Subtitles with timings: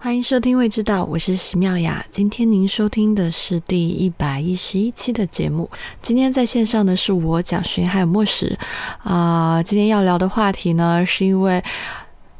[0.00, 2.04] 欢迎收听《未知道》，我是席妙雅。
[2.12, 5.68] 今天您收听的是第一百一十一期的节目。
[6.00, 8.56] 今天在线上的是我蒋勋还有莫石
[9.02, 9.60] 啊。
[9.60, 11.60] 今天要聊的话题呢，是因为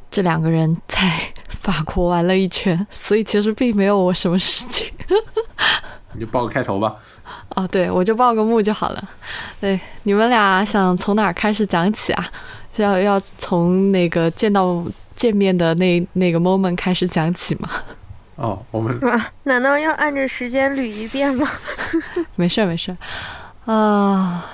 [0.09, 1.01] 这两个人在
[1.49, 4.87] 法国玩了一圈， 所以其实并没有我什么事情。
[6.15, 6.95] 你就报个开头吧。
[7.57, 9.09] 哦，对，我就报个幕就好了。
[9.61, 12.25] 对，你们俩想从哪儿开始讲起啊？
[12.77, 14.85] 要要从那个见到。
[15.19, 17.69] 见面的那那个 moment 开始讲起吗？
[18.37, 21.45] 哦，我们啊，难道要按着时间捋一遍吗？
[22.37, 22.97] 没事没事，
[23.65, 24.45] 啊，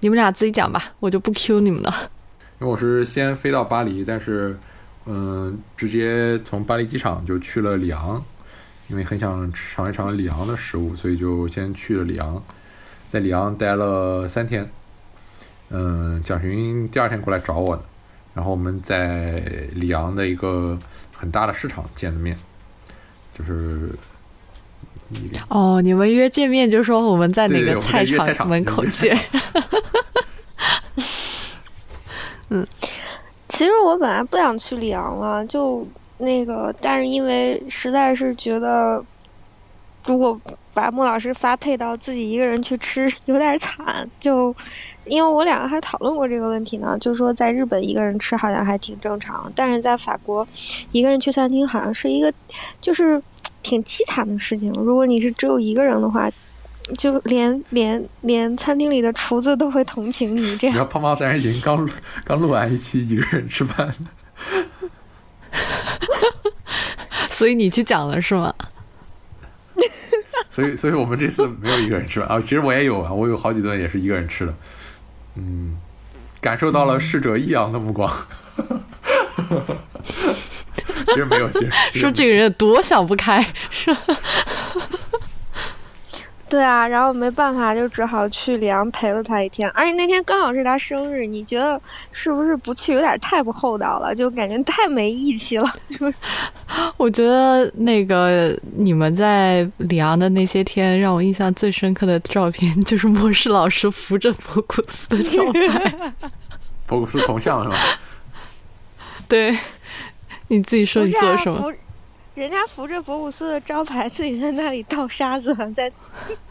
[0.00, 2.10] 你们俩自己讲吧，我就不 Q 你们了。
[2.60, 4.58] 因为我是先飞到巴黎，但是
[5.06, 8.22] 嗯，直接从巴黎机场就去了里昂，
[8.88, 12.42] 因为很想尝一尝里昂的食物，所以就先去了里昂，
[13.10, 14.70] 在里昂待了三天。
[15.70, 17.82] 嗯，蒋寻第二天过来找我的。
[18.36, 19.40] 然后我们在
[19.72, 20.78] 里昂的一个
[21.10, 22.36] 很大的市场见的面，
[23.32, 23.90] 就是
[25.48, 29.18] 哦，你们约见面，就说我们在哪个菜场门口见。
[32.50, 32.66] 嗯，
[33.48, 35.88] 其实我本来不想去里昂了，就
[36.18, 39.02] 那个，但是因为实在是觉得，
[40.04, 40.38] 如果
[40.74, 44.54] 把穆老师发配到自己一个人去吃，有点惨，就。
[45.06, 50.46] 因为我两个还讨论过这个问题呢，就是说在日本一个人吃好像还挺正常，但是在法国
[50.92, 52.32] 一个人去餐厅好像是一个
[52.80, 53.22] 就是
[53.62, 54.72] 挺凄惨的事情。
[54.72, 56.30] 如果你是只有一个人的话，
[56.98, 60.76] 就连连连餐厅里的厨子都会同情你这样。
[60.76, 61.88] 你看胖胖三人行刚
[62.24, 63.92] 刚录完一期一个人吃饭，
[67.30, 68.54] 所以你去讲了是吗？
[70.50, 74.54] 所以所以我们这次没有一个人吃饭啊，其实我也有啊，我有好几顿也是一个人吃的。
[75.36, 75.76] 嗯，
[76.40, 78.10] 感受到了逝者异样的目光。
[81.08, 84.00] 其实没有，其实说这个人多想不开，是吧？
[86.48, 89.68] 对啊，然后没办法，就只好去里昂陪了他一天。
[89.70, 91.80] 而且那天刚好是他生日，你觉得
[92.12, 94.14] 是不是不去有点太不厚道了？
[94.14, 95.68] 就感觉太没义气了。
[96.96, 106.14] 我觉得那个你们在里昂的那些天，让我印象最深刻的照片就是莫世老师扶着博古斯的照片，
[106.86, 107.76] 博古斯铜像是吧？
[109.28, 109.58] 对，
[110.46, 111.72] 你自己说你做什么？
[112.36, 115.90] 人家扶着博古斯的招牌，自己在那里倒沙子，在。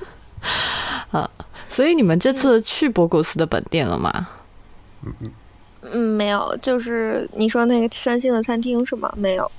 [1.12, 1.30] 啊，
[1.70, 4.28] 所以你们这次去博古斯的本店了吗？
[5.06, 5.32] 嗯嗯
[5.82, 9.14] 嗯，没有，就是你说那个三星的餐厅是吗？
[9.16, 9.50] 没有，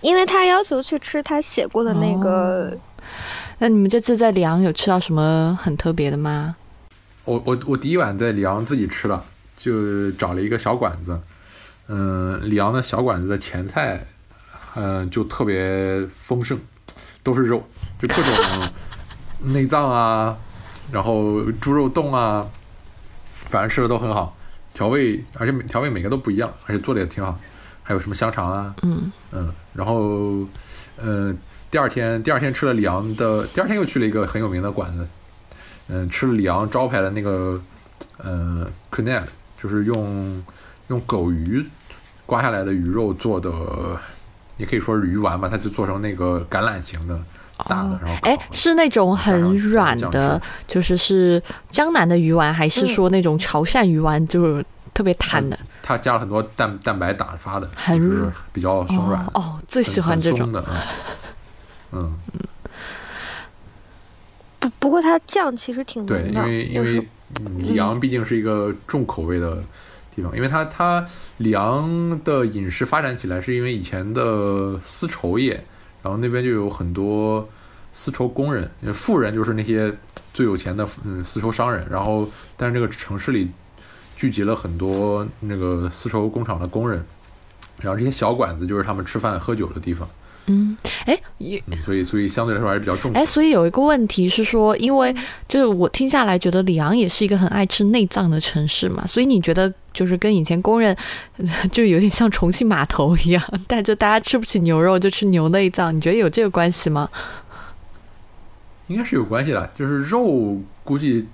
[0.00, 2.78] 因为他要求去吃他写过的那个。
[3.58, 6.54] 那你们这次在里昂有吃到什么很特别的吗？
[7.24, 9.24] 我我我第一晚在里昂自己吃了，
[9.56, 11.20] 就找了一个小馆子。
[11.88, 14.06] 嗯，里昂的小馆子的前菜。
[14.74, 16.58] 嗯，就特别丰盛，
[17.22, 17.62] 都是肉，
[17.98, 18.70] 就各种
[19.52, 20.36] 内脏啊，
[20.90, 22.46] 然后猪肉冻啊，
[23.34, 24.34] 反正吃的都很好，
[24.72, 27.38] 调味，而且调味每个都不一样，而且做的也挺好，
[27.82, 30.46] 还有什么香肠啊，嗯嗯，然后
[30.96, 31.36] 嗯，
[31.70, 35.06] 第二天第二天吃了里昂的，第二天又去了一个很有名的馆子，
[35.88, 37.60] 嗯，吃了里昂招牌的那个
[38.16, 39.24] 呃 c u n e l
[39.60, 40.42] 就是用
[40.88, 41.62] 用狗鱼
[42.24, 43.50] 刮下来的鱼肉做的。
[44.62, 47.20] 也可以说是鱼丸吧，它就做成那个橄榄形的
[47.68, 54.64] 大的，然后哎，是那种很软的，就是是江南的鱼丸，还是说那种潮汕鱼丸，就是
[54.94, 55.58] 特别弹的？
[55.82, 59.26] 它加了很多蛋蛋白打发的，很比较松软。
[59.34, 60.64] 哦，最喜欢这种的。
[61.90, 62.40] 嗯 嗯。
[64.60, 67.08] 不不过它酱其实挺对，因为因为
[67.58, 69.56] 里昂毕竟是一个重口味的
[70.14, 71.04] 地方，因为它它。
[71.38, 75.64] 里昂的饮食发展起来，是因为以前的丝绸业，
[76.02, 77.48] 然后那边就有很多
[77.92, 79.92] 丝绸工人，富人就是那些
[80.32, 83.48] 最有钱的嗯丝绸商人，然后但是这个城市里
[84.16, 87.04] 聚集了很多那个丝绸工厂的工人，
[87.80, 90.08] 然后这些小馆子就是他们吃饭喝酒的地方。
[90.46, 90.76] 嗯，
[91.06, 91.16] 哎，
[91.84, 93.12] 所以所以相对来说还是比较重。
[93.12, 95.14] 哎，所以有一个问题是说，因为
[95.48, 100.96] 就是我听下来觉得里昂也是一个很爱吃内脏的城市嘛，所以你觉得就是跟以前工人
[101.72, 107.08] 就有点像重庆码头一样， 但就大家吃不起牛肉就吃牛内脏，你觉得有这个关系吗？
[108.88, 111.26] 应该是有关系的，就是肉估计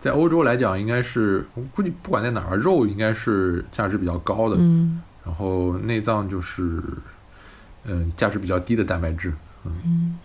[0.00, 6.82] 在欧洲来讲，应该是估计不管在哪儿，肉应该是价值比较高的，嗯，然后内脏就是。
[7.88, 9.32] 嗯，价值比较低的蛋白质，
[9.64, 10.18] 嗯，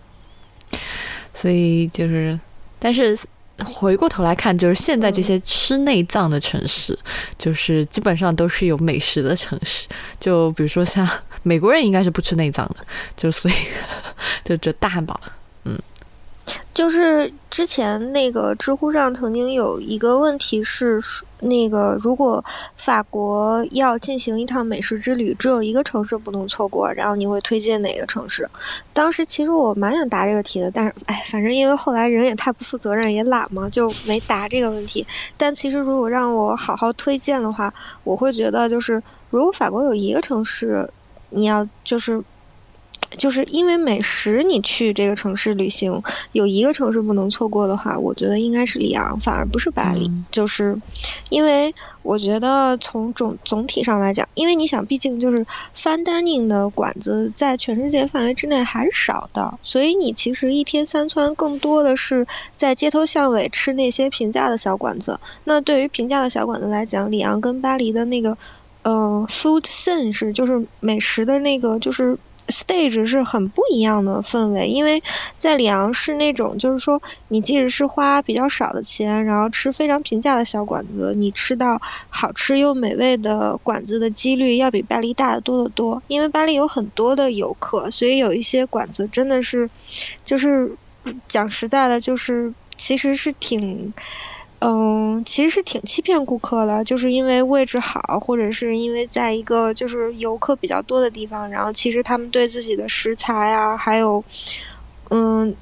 [1.32, 2.36] 所以就是，
[2.80, 3.16] 但是
[3.64, 6.98] 回过头来看，就是现在这些吃内脏的城市，
[7.38, 9.86] 就是基本上都是有美食的城市。
[10.20, 11.08] 就比如说像
[11.42, 12.84] 美国人应该是不吃内脏的，
[13.16, 13.54] 就所以
[14.44, 15.20] 就这大汉堡，
[15.64, 15.78] 嗯。
[16.74, 21.02] 就是之前那个知乎上曾经有一个问题是，
[21.40, 22.42] 那个如果
[22.76, 28.48] 法国要进行一趟美食之旅，只有一个城市不能错过，然后你会推荐哪个城市？
[28.94, 35.06] 当时其实我蛮想答这个题的，但是哎，反正因为后来人也太不负责任，也懒嘛，就没答这个问题。
[35.36, 40.88] 但其实如果让我好好推荐的话，我会觉得就是如果法国有一个城市，
[41.28, 42.22] 你要就是。
[43.16, 50.10] 就是因为美食，你去这个城市旅行，有一个城市不能错过的话，我觉得应该是里昂，反而不是巴黎。
[50.30, 50.78] 就是，
[51.28, 62.26] 因为我觉得从总总体上来讲，因为你想，毕竟就是 fine dining 的馆子在全世界范围之内还是少的，所以你其实一天三餐更多的是
[62.56, 65.20] 在街头巷尾吃那些平价的小馆子。
[65.44, 68.36] 那对于平价的小馆子来讲，里昂跟巴黎的那个，
[68.82, 72.18] 呃，food sense 就是美食的那个就是。
[72.48, 75.02] Stage 是很不一样的氛围，因为
[75.38, 86.02] 在里昂是那种，就是说你即使是花比较少的钱，然后吃非常平价的小馆子，你吃到好吃又美味的馆子的几率要比巴黎大得多得多。
[86.08, 89.70] 因为巴黎有很多的游客，所以有一些馆子真的是，
[90.24, 90.76] 就是
[91.28, 93.94] 讲实在的，就是其实是挺。
[94.64, 104.24] 嗯，其实是挺欺骗顾客的，就是因为位置好，或者是因为在一个就是游客比较多的地方，然后其实他们对自己的食材啊，还有，
[105.10, 105.56] 嗯，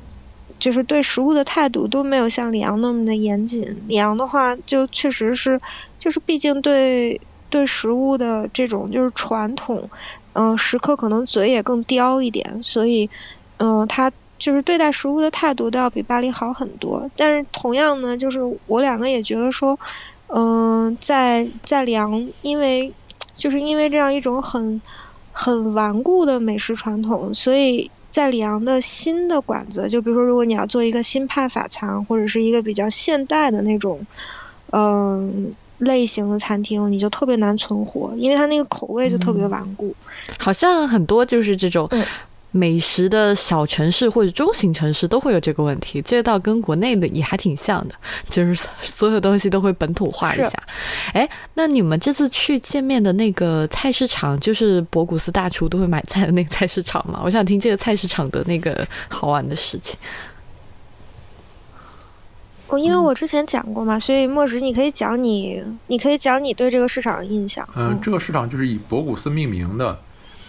[0.58, 3.85] 就是对食物的态度都没有像里昂那么的严谨。
[3.88, 5.58] 里昂的话，就确实是，
[5.99, 9.88] 就是毕竟对对食物的这种就是传统，
[10.35, 13.08] 嗯，食客可能嘴也更刁一点，所以，
[13.58, 14.12] 嗯，他。
[14.40, 19.78] 就是对待食物的态度都要比巴黎好很多，但是同样呢，就是我两个也觉得说，
[20.28, 22.92] 嗯，在在里昂，因为
[23.34, 24.81] 就是因为这样一种很
[25.32, 34.06] 很顽固的美食传统，所以在里昂的新的馆子，就比如说如果你要做一个新派法餐或者是一个比较现代的那种
[34.72, 39.94] 嗯类型的餐厅，你就特别难存活，因为它那个口味就特别顽固。
[40.38, 41.87] 好像很多就是这种。
[42.52, 47.94] 美食的小城市或者中型城市都会有这个问题，这倒跟国内的也还挺像的，
[48.29, 50.52] 就是所有东西都会本土化一下。
[51.12, 57.20] 哎，那你们这次去见面的那个菜市场，就是博古斯大厨都会买菜的那个菜市场吗？
[57.25, 59.99] 我想听这个菜市场的那个好玩的事情。
[62.67, 67.69] 我因为我之前讲过嘛，所以莫石你可以讲你，你可以讲你对这个市场的印象。
[67.76, 70.00] 嗯，这个市场就是以博古斯命名的，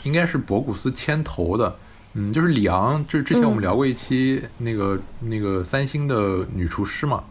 [0.04, 1.76] 应该是博古斯牵头的。
[2.14, 7.24] 嗯，就是里昂，就是之前我们聊过一期那个那个三星的女厨师嘛，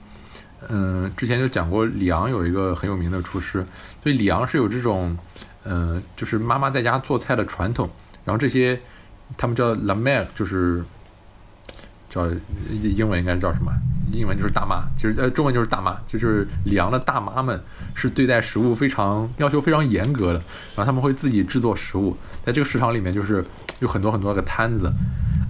[0.68, 3.64] 嗯，之前就讲过里昂有一个很有名的厨师，
[4.02, 5.16] 所以里昂是有这种，
[5.64, 7.90] 嗯，就是妈妈在家做菜的传统，
[8.24, 8.80] 然后这些
[9.36, 10.82] 他们叫 la mère，就是
[12.08, 12.26] 叫
[12.70, 13.70] 英文应该叫什么？
[14.12, 17.62] 英文就是大妈，其实呃中文就是大妈，就是里昂的大妈们
[17.94, 20.38] 是对待食物非常要求非常严格的，
[20.74, 23.44] 然后他们会自己制作食物，在这个市场里面就是
[23.80, 24.90] 有很多很多个摊子，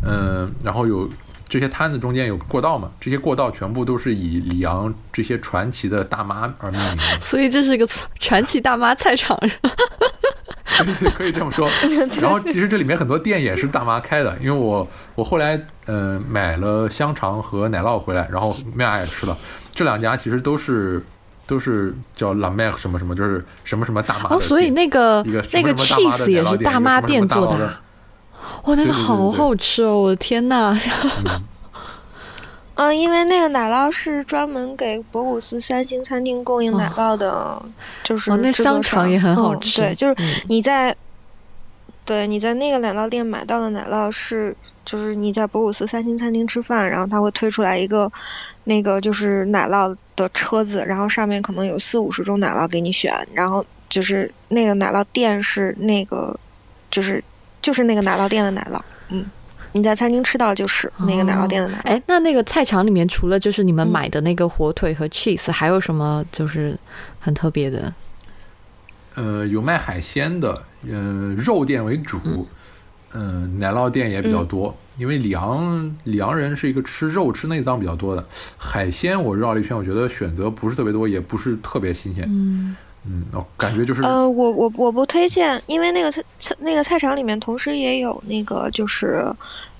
[0.05, 1.09] 嗯，然后有
[1.49, 7.87] 这些摊子中间有过道嘛，这些过道全部都是以里昂这些传奇的大妈而命名的， 所以这是一个
[8.19, 9.38] 传奇大妈菜场。
[10.99, 11.69] 对，可以这么说。
[12.23, 19.37] 然后其实这里面很多店也是大妈开的，因为我我后来嗯买了香肠和奶酪回来，然后麦雅也吃了。
[19.75, 21.05] 这两家其实都是
[21.47, 24.31] 都是叫 La Mer 什么什么，就是什么什么大妈。
[24.31, 27.76] 哦，所以那个那个 cheese 也是大妈店做的。
[28.64, 29.97] 哇，那个好好吃哦！
[30.02, 30.79] 我的天呐！
[32.75, 37.62] 嗯，因为那个奶酪是专门给博古斯三星餐厅供应奶酪的，
[38.02, 39.81] 就是那香肠也很好吃。
[39.81, 40.17] 对，就是
[40.49, 40.97] 你在，
[42.07, 48.11] 对，你在那个奶酪店买到的奶酪是，就是你在博古斯三星餐厅吃饭，然后他会推出来一个
[48.64, 56.38] 那个就是奶酪的车子，然后上面可能有四五十种奶酪给你选，然后就是那个奶酪店是那个，
[56.90, 57.23] 就是
[57.62, 59.25] 就是那个奶酪店的奶酪，嗯。
[59.73, 61.83] 你在餐厅吃到就是那个奶酪店的奶酪。
[61.85, 66.76] 哎，那那个菜场里面除了就是你们买的那个火腿和 cheese，还有什么就是
[67.21, 67.95] 很特别的？
[69.14, 72.49] 呃，有卖海鲜的，嗯，肉店为主，
[73.12, 74.76] 嗯，奶酪店也比较多。
[74.97, 78.26] 因为里昂里昂人是一个吃肉吃内脏比较多的，
[78.59, 82.26] 海鲜我绕了一圈，我觉得选择不是特别多，也不是特别新鲜。
[82.29, 89.35] 嗯嗯，哦，感觉就是呃，我我我不推荐，因为那个菜菜那个菜场里面同时也有那个就是，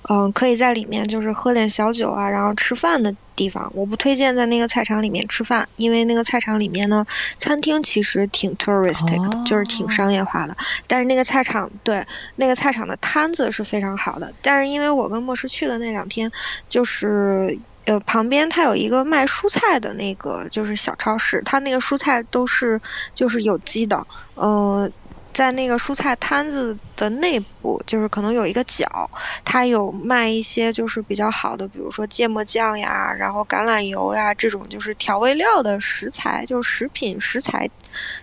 [0.09, 3.71] 嗯、可以在里面就是喝点小酒啊，然后吃饭的地方。
[3.75, 7.05] 我不推荐在那个菜场里面吃饭，因为那个菜场里面呢，
[7.37, 10.57] 餐厅其实挺 touristic 的，就是挺商业化的。
[10.87, 16.31] 但是那个菜场对那个菜场的摊子是非常好的，但是因为我跟莫师去的那两天，
[16.69, 22.81] 就是呃旁边它有一个卖蔬菜的那个就是小超市，它那个蔬菜都是
[23.15, 24.93] 就是有机的，嗯、
[25.33, 29.09] 在那个蔬菜摊子的内部，就是可能有一个角，
[29.45, 37.69] 它有卖一些就是比较好的，比如说芥末酱呀，然后橄榄油呀这种就是调味料的食材，就是食品食材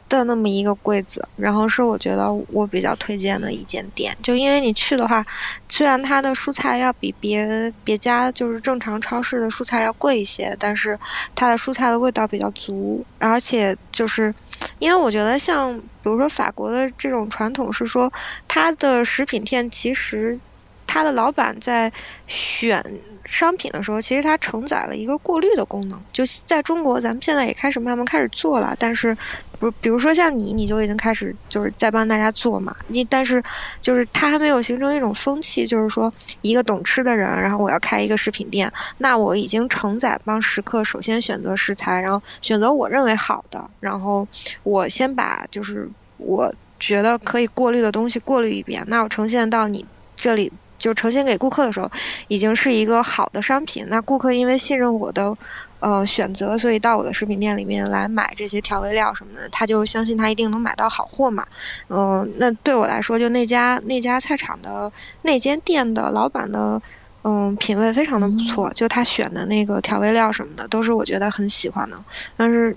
[0.09, 5.25] 的那么一个柜子，然后是我觉得我比较推荐的一间店，就因为你去的话，
[5.69, 10.99] 虽然它的蔬菜要比别别家就是正常超市的蔬菜要贵一些，但是
[11.35, 14.35] 它的蔬菜的味道比较足，而且就是
[14.79, 18.11] 因为我觉得像比如说法国的这种传统是说，
[18.49, 20.41] 它的食品店其实
[20.87, 21.93] 它的老板在
[22.27, 22.83] 选
[23.27, 26.03] 商品的时候，其实它承载了一个过滤的功能。
[26.15, 29.19] 就在中国，咱们现在也开始慢慢开始做了，但是
[29.59, 32.75] 不，比如说像你，你就已经开始就是在帮大家做嘛。
[32.87, 33.45] 你但是
[33.83, 44.27] 就是它还没有形成一种风气，就是说一个懂吃的人，然后我要开一个食品店，那我已经承载帮食客首先选择食材，然后选择我认为好的，然后
[44.63, 50.53] 我先把就是我觉得可以过滤的东西过滤一遍，那我呈现到你这里。
[50.79, 51.91] 就呈现给顾客的时候，
[52.29, 53.87] 已经是一个好的商品。
[53.89, 55.37] 那顾客因为信任我的
[55.81, 61.49] 呃选择，所以到我的食品店里面来买这些调味料什么的，他就相信他一定能买到好货嘛。
[61.89, 66.81] 嗯、那对我来说，就那家那家菜场的那间店的老板的
[67.25, 71.99] 嗯品味非常的不错，就他选的那个调味料什么的，都是我觉得很喜欢的。
[72.37, 72.77] 但是。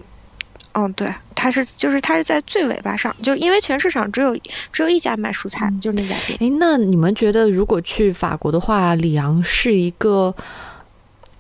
[0.73, 4.33] 嗯，对，它是就是它是在最尾巴上，就因为全市场只有
[4.71, 6.37] 只有一家卖蔬菜，就是那家店。
[6.39, 10.33] 哎，那你们觉得如果去法国的话，里昂是一个，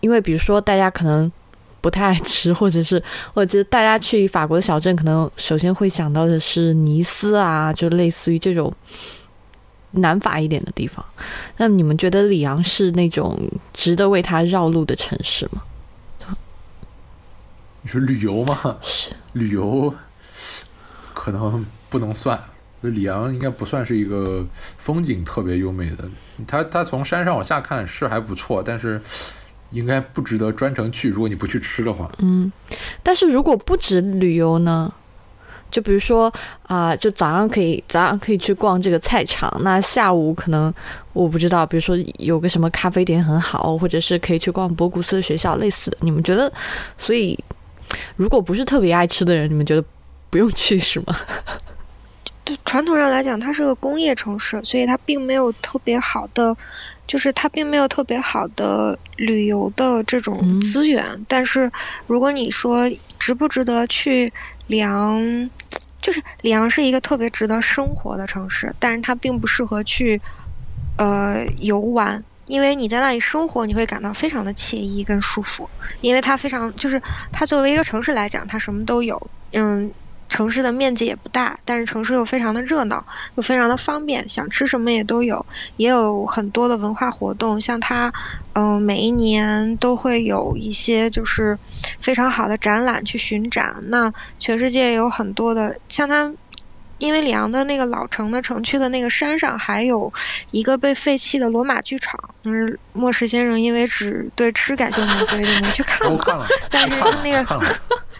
[0.01, 1.31] 因为比如说大家可能
[1.79, 3.01] 不太爱吃，或者是
[3.33, 8.73] 我觉得大家去法国的小镇，可能首先会想到的是尼斯啊，就类似于这种
[9.91, 11.03] 南法一点的地方。
[11.57, 13.39] 那你们觉得里昂是那种
[13.73, 15.61] 值得为它绕路的城市吗？
[17.81, 18.77] 你说旅游吗？
[18.81, 19.93] 是，旅游
[21.13, 22.39] 可能不能算，
[22.79, 24.45] 所以里昂应该不算是一个
[24.77, 26.09] 风景特别优美的。
[26.47, 29.01] 它它从山上往下看是还不错，但是
[29.71, 31.09] 应该不值得专程去。
[31.09, 32.51] 如果你不去吃的话，嗯，
[33.01, 34.93] 但是如果不止旅游呢？
[35.71, 36.29] 就比如说
[36.63, 40.73] 啊、就早上可以早上可以去逛这个菜场，那下午可能
[41.13, 45.97] 我不知道，比如说有个什么咖啡店很好，或者是可以去逛博古斯的学校，类似的。
[46.01, 46.51] 你们觉得？
[46.97, 47.39] 所以
[48.15, 49.83] 如果不是特别爱吃的人，你们觉得
[50.29, 51.15] 不用去是吗？
[52.43, 56.57] 对传统上来讲，它是个工业城市，所以它并没有特别好的，
[57.05, 61.25] 就是它并没有特别好的旅游的这种嗯资源。
[61.27, 61.71] 但是
[62.07, 64.33] 如果你说值不值得去
[64.65, 65.49] 里昂，
[66.01, 70.19] 就是里昂是一个特别值得生活的城市，但是它并不适合去
[70.97, 72.23] 呃游玩。
[72.51, 75.69] 因为你在那里生活，你会感到非常的惬意跟舒服，
[76.01, 79.93] 因为它非常就是它作为一个城市来讲，它什么都有，嗯，
[80.27, 83.05] 城市的面积也不大，但是城市又非常的热闹，
[83.35, 85.45] 又非常的方便，想吃什么也都有，
[85.77, 88.11] 也有很多的文化活动，像它，
[88.51, 91.57] 嗯、每一年都会有一些就是
[92.01, 93.85] 非常好的展览去巡展。
[93.87, 96.33] 那全世界有很多的，像它。
[97.01, 100.13] 因为里昂的那个老城的城区的那个山上还有
[100.51, 107.59] 一个被废弃的罗马剧场，就是莫石先生因为只对吃感兴趣，所以就没去看了， 但是那个，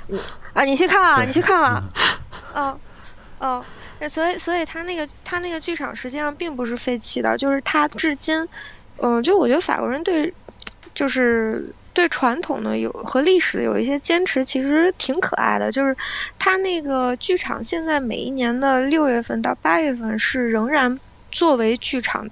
[0.54, 1.84] 啊，你去看了，你去看了。
[2.56, 2.80] 嗯哦，
[4.00, 8.48] 哦，所以所以他那个他那个剧场实际上并不是废弃的，就是他至今，
[8.98, 10.34] 嗯、就我觉得法国人对，
[10.96, 15.72] 就是对传统的有和历史有一些坚持，其实挺可爱的。
[15.72, 15.96] 就是
[16.40, 21.00] 他那个剧场现在每一年的六月份到八月份是仍然
[21.32, 22.28] 作为剧场。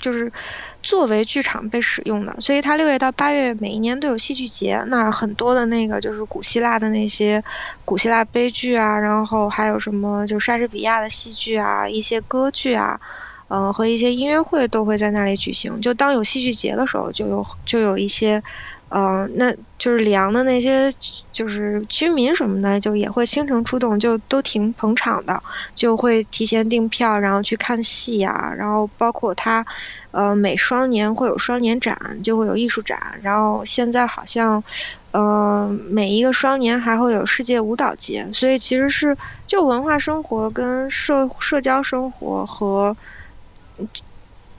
[0.00, 0.32] 就是
[0.80, 4.80] 作为剧场被使用的，所以它六月到八月每一年都有戏剧节。
[4.86, 7.42] 那很多的那个就是古希腊的那些
[7.84, 13.00] 古希腊悲剧啊，然后还有什么就莎士比亚的戏剧啊，一些歌剧啊，
[13.48, 15.80] 嗯、和一些音乐会都会在那里举行。
[15.80, 18.40] 就当有戏剧节的时候，就有就有一些
[18.88, 20.90] 呃，那就是里昂的那些
[21.32, 25.42] 就是居民什么的，就也会倾城出动，就都挺捧场的，
[25.74, 29.66] 就会提前订票，然后去看戏呀，然后包括他，
[30.10, 34.64] 呃，每双年会有双年展，就会有艺术展，然后现在好像，
[35.10, 39.16] 呃，每一个双年还会有世界舞蹈节，所以其实是
[39.46, 42.96] 就文化生活跟社社交生活和。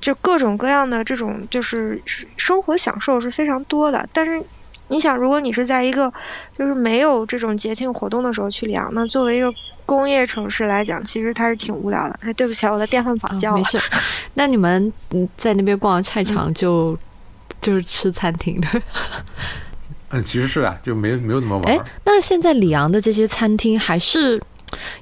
[0.02, 2.02] 就各种各样的这种就是
[2.38, 4.42] 生活享受是非常多的，但是
[4.88, 6.12] 你想，如果你是在一个
[6.58, 9.54] 就是没有这种节庆活动的时候去里昂，那作为一个
[9.86, 12.20] 工业城市来讲，其实它是挺无聊的。
[12.22, 13.58] 哎，对不起，我的电饭煲叫了。
[13.58, 13.80] 没事。
[14.34, 14.92] 那你们
[15.38, 16.98] 在那边逛菜场就
[17.62, 18.82] 就是吃餐厅的？
[20.10, 21.72] 嗯，其实是啊，就没没有怎么玩。
[21.72, 24.42] 哎，那现在里昂的这些餐厅还是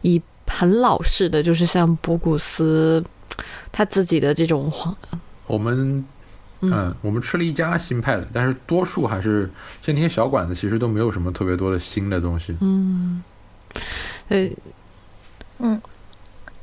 [0.02, 3.02] 以很老式的，就是像博古斯。
[3.72, 4.72] 他自己的这种，
[5.46, 6.04] 我们
[6.62, 9.50] 嗯，我们吃了一家新派的，但是多数还是
[9.82, 12.56] 像那些小馆子，其实都没有什么特别多的新的东西。
[12.62, 13.24] 嗯，
[14.28, 14.58] 对，
[15.60, 15.80] 嗯，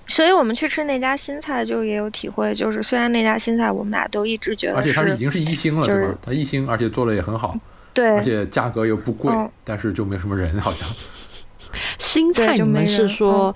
[0.07, 6.19] 所以我们去吃那家新菜，就也有体会，就是虽然那家新菜我们俩都一直觉得，而且它是已经是一星了，对吧？
[6.27, 7.55] 它一星，而且做的也很好，
[7.93, 10.89] 对，而且价格又不贵，但是就没什么人，好像。
[11.99, 13.55] 新菜你们是说，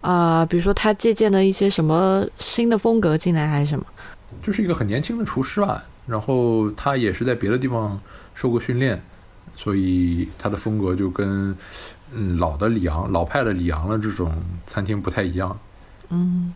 [0.00, 3.84] 呃，比如说他借鉴了一些什么新的风格进来，还是什么？
[4.42, 8.00] 就是一个很年轻的厨师吧，然后他也是在别的地方
[8.34, 9.02] 受过训练，
[9.56, 11.56] 所以他的风格就跟
[12.12, 14.32] 嗯老的里昂、老派的里昂的这种
[14.66, 15.58] 餐厅不太一样。
[16.08, 16.54] 嗯。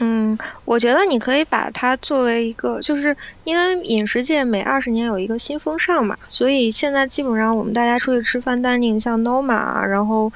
[0.00, 10.32] 嗯，我觉得你可以把它作为一个，就是因为饮食界每二十年有一个新风尚嘛，所以现在基本上我们大家出去吃饭，单宁像 Noma，然后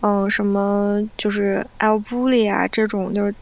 [0.00, 3.34] 嗯什么就是 El Bulli 啊这种，就是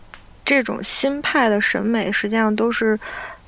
[0.44, 2.98] 这种新派的审美，实际上都是。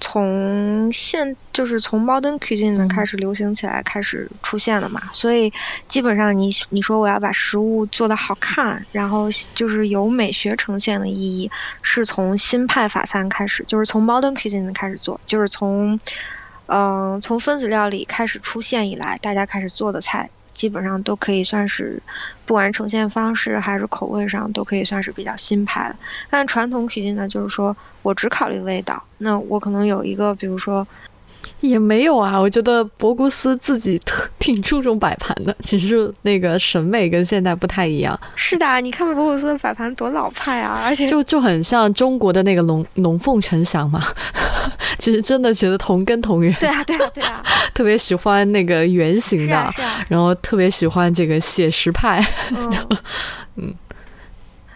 [0.00, 5.52] 从现就是从 modern cuisine 开始流行起来，开始出现的嘛，所以
[5.88, 11.50] 基本上你你说我要把食物做的好看，然后就是有美学呈现的意义，
[11.82, 15.98] 是从新派法餐开始，就是从 modern cuisine 开始做，就是从
[16.66, 20.30] 嗯从分子料理开始出现以来，大家开始做的菜。
[20.58, 22.02] 基本上都可以算是，
[22.44, 25.96] 不管呈现方式还是口味上，都可以算是比较新派的。
[26.28, 30.86] 但传统曲境呢，就是说我只考虑味道，那我可能有一个，比如说。
[31.60, 38.18] 也没有啊，我觉得博古斯自己特 挺注重摆盘的，其实那个审美跟现在不太一样。
[38.36, 44.00] 是的，你看博古斯的摆盘多老派啊，而且就就很像中国的那个龙龙凤呈祥嘛。
[44.98, 46.52] 其实真的觉得同根同源。
[46.54, 47.42] 对啊，对啊，对啊。
[47.74, 49.74] 特别喜欢那个圆形的，
[50.08, 52.24] 然后特别喜欢这个写实派。
[53.56, 53.74] 嗯。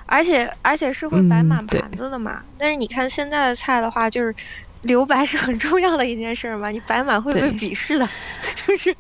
[0.07, 4.35] 而且而且是会摆满盘子的嘛，但是你看现在的菜的话，就是。
[4.83, 8.09] 留白是很重要的一件事嘛，你摆满会被鄙视的，
[8.55, 8.95] 就是，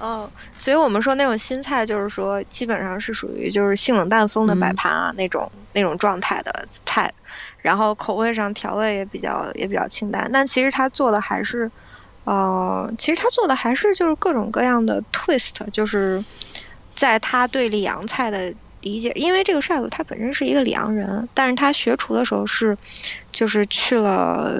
[0.00, 7.12] 嗯，所以我们说那种新菜，就是说基本上是属于就是性冷淡风的摆盘啊那种那种状态的菜，
[7.58, 11.70] 然后口味上调味也比较也比较清淡，但其实他做的还是，
[12.24, 16.24] 呃，其实他做的还是就是各种各样的 twist，就是
[16.94, 18.54] 在他对里昂菜的。
[18.82, 22.76] 理解，因为这个帅哥他本身是一个里昂人，但是他学厨的时候是，
[23.30, 24.52] 就是去了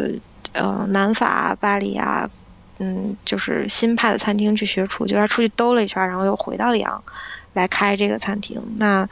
[0.53, 2.31] 呃南法巴黎啊，
[2.79, 7.03] 嗯，就是新派的餐厅去学厨，就他出去兜了一圈，然后又回到里昂
[7.53, 8.63] 来开这个餐厅。
[8.79, 9.09] 那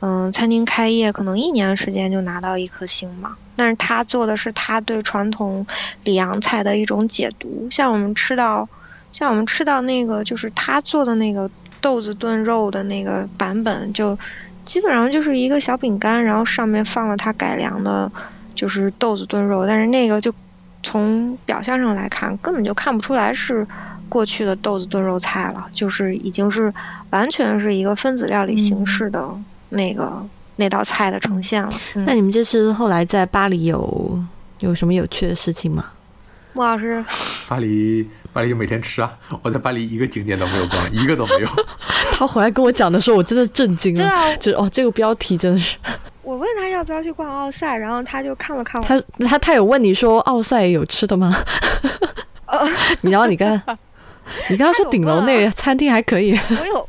[0.00, 5.64] 嗯，餐厅开业可能一年时间就拿到一颗星嘛，但是他做的是他对传统
[6.02, 8.68] 里昂菜的一种解读，像我们吃到
[9.12, 11.48] 像我们吃到那个就是他做的那个。
[11.80, 14.18] 豆子炖肉的那个版本，就
[14.64, 18.10] 基本上就是一个小饼干，然后上面放了它改良的，
[18.54, 19.66] 就是豆子炖肉。
[19.66, 20.32] 但是那个就
[20.82, 23.66] 从表象上来看，根本就看不出来是
[24.08, 26.72] 过去的豆子炖肉菜了，就是已经是
[27.10, 29.28] 完全是一个分子料理形式的
[29.68, 31.70] 那个那道菜的呈现了。
[31.94, 34.22] 那你们这次后来在巴黎有
[34.60, 35.86] 有什么有趣的事情吗？
[36.52, 37.04] 穆老师，
[37.48, 38.08] 巴黎。
[38.32, 39.10] 巴黎就每天吃啊！
[39.42, 41.48] 我在巴黎一个景点都没有逛， 一个都没有。
[42.12, 44.06] 他回来跟我讲的时候，我真的震惊了。
[44.06, 45.76] 啊，就哦，这个标题真的是。
[46.22, 48.86] 我问他要不要去逛奥赛，然后他就看了看我。
[48.86, 51.34] 他他他有问你说奥赛有吃的吗？
[53.00, 53.60] 你然后你跟，
[54.48, 56.38] 你跟他说顶楼那个餐厅还可以。
[56.50, 56.88] 我有。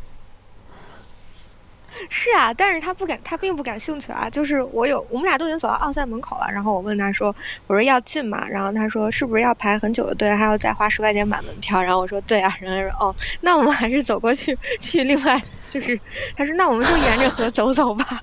[2.09, 4.29] 是啊，但是他不感，他并不感兴趣啊。
[4.29, 7.35] 就是我有，我们俩都已经走到奥赛门口了，然后我问他说
[7.67, 15.99] ：“我说要进吗？”然后他说：“是不是要排很久的队，还要再花十块钱买门票？”然后我说：“对啊。”然后他说：“哦，那我们还是走过去，去另外就是。”
[16.35, 18.21] 他说：“那我们就沿着河走走吧。”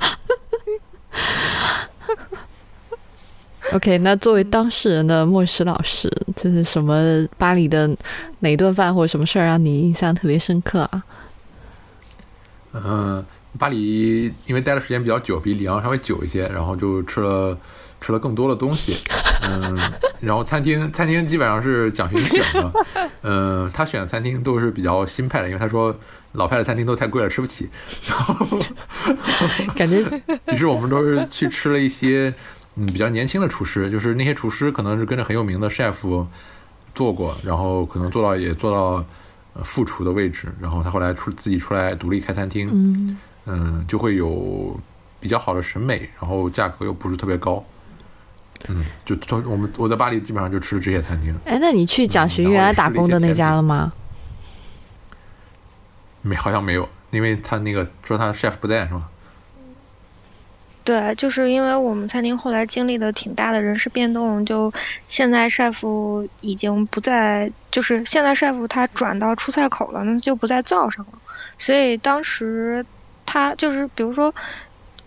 [3.74, 7.88] OK，那作为当事人的莫石老师，这是什么巴黎的
[8.40, 11.04] 哪顿饭或者什么事儿让你印象特别深刻啊？
[12.72, 13.24] 嗯，
[13.58, 17.58] 巴黎因为待的时间比较久，比里昂稍微久一些，然后就吃了
[18.00, 18.96] 吃了更多的东西。
[19.50, 19.78] 嗯，
[20.20, 22.72] 然后餐厅餐厅基本上是蒋勋选的，
[23.22, 25.96] 嗯，他选的餐厅都是比较新派的，因为他说
[26.32, 27.70] 老派的餐厅都太贵了，吃不起。
[28.08, 28.58] 然后
[29.74, 30.04] 感觉，
[30.52, 32.34] 于是我们都是去吃了一些
[32.74, 36.26] 嗯比较年轻的厨师，就是那些厨师可能是跟着很有名的 chef
[36.94, 39.04] 做过，然后可能做到也做到
[39.54, 43.16] 呃副厨的位置，然后他后来出自己出来独立开餐厅，嗯
[43.48, 44.78] 嗯，就会有
[45.18, 47.64] 比较好的审美，然后价格又不是特别高。
[48.68, 53.92] 嗯，就从我们我在巴黎基本上就吃了这些餐厅，哎，那你去蒋勋嗯然后原来打工的那家了吗？
[56.20, 59.08] 没好像没有，因为他那个说他 chef 不在是吧？
[60.84, 64.72] 对，就是因为我们餐厅后来经历的挺大的人事变动，就
[65.06, 71.12] 现在 chef 已经不在，就是现在 chef 他转到出菜口了，那就不在灶上了。
[71.58, 72.84] 所以当时
[73.30, 74.34] 他就是比如说，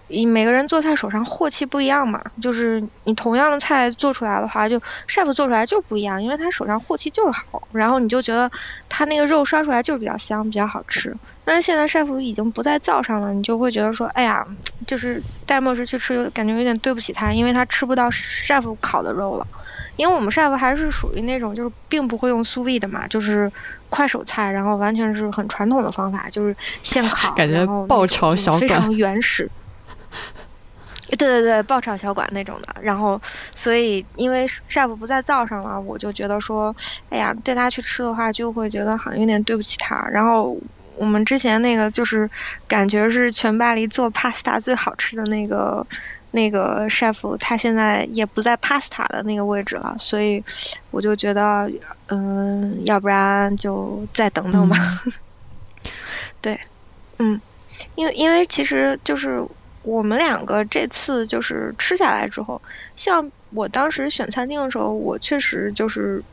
[0.05, 8.51] 你每个人做菜手上火气不一样嘛，就是你同样的菜做出来的话，就 chef 做出来就不一样，因为他手上火气就是好，然后你就觉得
[8.89, 11.17] 他那个肉烧出来就是比较香，比较好吃。
[11.43, 14.45] 但是现在 chef 已经不在灶上了，你就会觉得说，哎呀，
[14.86, 19.47] 就是戴墨汁去吃，感觉有点对不起他，因为他吃不到 chef 烤的肉了。
[19.95, 23.51] 因为我们 chef 还是属于那种就是并不会用苏 v 的嘛，就是
[23.89, 29.49] 快手菜，然后完全是很传统的方法，就是现烤，感觉然后爆炒小馆非常原始。
[31.17, 33.21] 对对对，爆炒小馆那种的，然后
[33.54, 36.73] 所以因为 chef 不在灶上了，我就觉得说，
[37.10, 40.08] 哎呀，带他去吃的话，就会觉得好像有点对不起他。
[40.10, 40.58] 然后
[40.95, 42.30] 我们之前那个就是
[42.65, 45.86] 感觉是全巴黎做 pasta 最好吃的那个
[46.32, 50.44] 那个 chef，他现在也不在 pasta 的那个位置了，所以
[50.89, 51.70] 我就觉得，
[52.08, 54.78] 嗯，要不然就再等等吧。
[56.41, 56.60] 对，
[57.20, 57.41] 嗯，
[57.96, 59.46] 因为因为其实就是
[59.82, 62.62] 我们两个这次就是吃下来之后，
[62.96, 66.24] 像我当时选餐厅的时候，我确实就是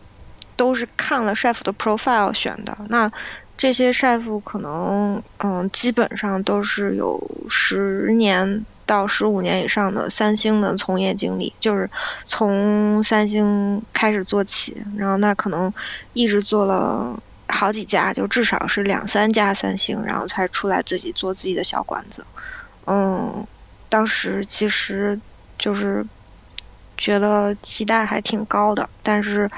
[0.56, 2.76] 都是看了 chef 的 profile 选的。
[2.88, 3.10] 那
[3.56, 11.88] 这些 chef 可能嗯，基本上都是有十年到十五年以上的三星的从业经历，就是
[12.24, 15.72] 从三星开始做起，然后那可能
[16.12, 17.22] 一直做了。
[17.50, 22.26] 好几家，就至少是两三家三星，然后才出来自己做自己的小馆子。
[22.86, 23.46] 嗯，
[23.88, 25.18] 当时其实
[25.58, 26.04] 就是
[26.98, 29.48] 觉得期待还挺高的，但是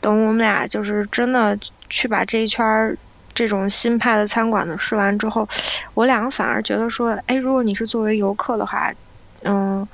[0.00, 1.56] 等我们俩就是真的
[1.88, 2.98] 去把这一圈儿
[3.36, 5.46] 这种新派的餐馆子试完之后，
[5.94, 8.94] 我两个反而觉得说，哎，如果你是作为游客的话，
[9.42, 9.86] 嗯，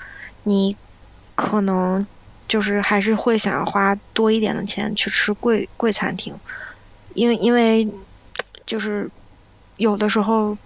[0.44, 0.76] 你
[1.34, 2.06] 可能
[2.46, 6.38] 就是还是会想要花多一点的钱去吃贵贵餐厅。
[7.14, 7.92] 因为因为
[8.64, 9.10] 就是
[9.76, 10.56] 有的时候，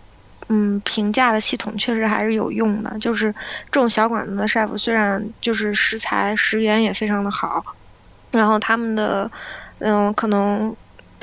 [0.48, 2.98] 嗯，评价的系统确实还是有用的。
[2.98, 3.32] 就是
[3.72, 7.64] 这种小馆子的 chef 虽然就是食材食源也非常的好，
[8.30, 9.30] 然后他们的
[9.78, 10.76] 嗯可能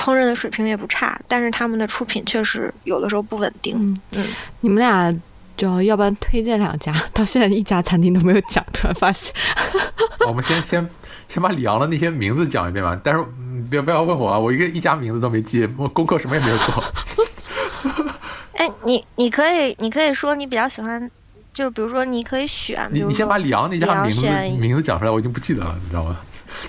[0.04, 3.78] 烹饪的水平也不差，但是他们的出品确实有的时候不稳定。
[3.80, 4.28] 嗯嗯，
[4.60, 5.14] 你们俩
[5.56, 9.34] 就要不然推荐两家， 到现在一家餐厅都没有讲，突然发现。
[10.28, 10.90] 我们先先
[11.28, 13.24] 先把里昂的那些名字讲一遍吧，但是。
[13.70, 14.38] 不要不要问我啊！
[14.38, 16.84] 我一个一家名字都没记，我功课什么也没有做。
[18.58, 21.10] 哎，你你可以你可以说你比较喜欢，
[21.54, 22.90] 就比如说你可以选。
[22.92, 24.28] 你你先把里昂那家名字
[24.60, 26.18] 名字讲出来，我已经不记得了，你知道吗？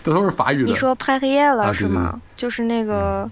[0.02, 0.70] 这 都是法语的。
[0.70, 2.20] 你说拍黑夜了、啊、是吗？
[2.36, 3.28] 就是那个、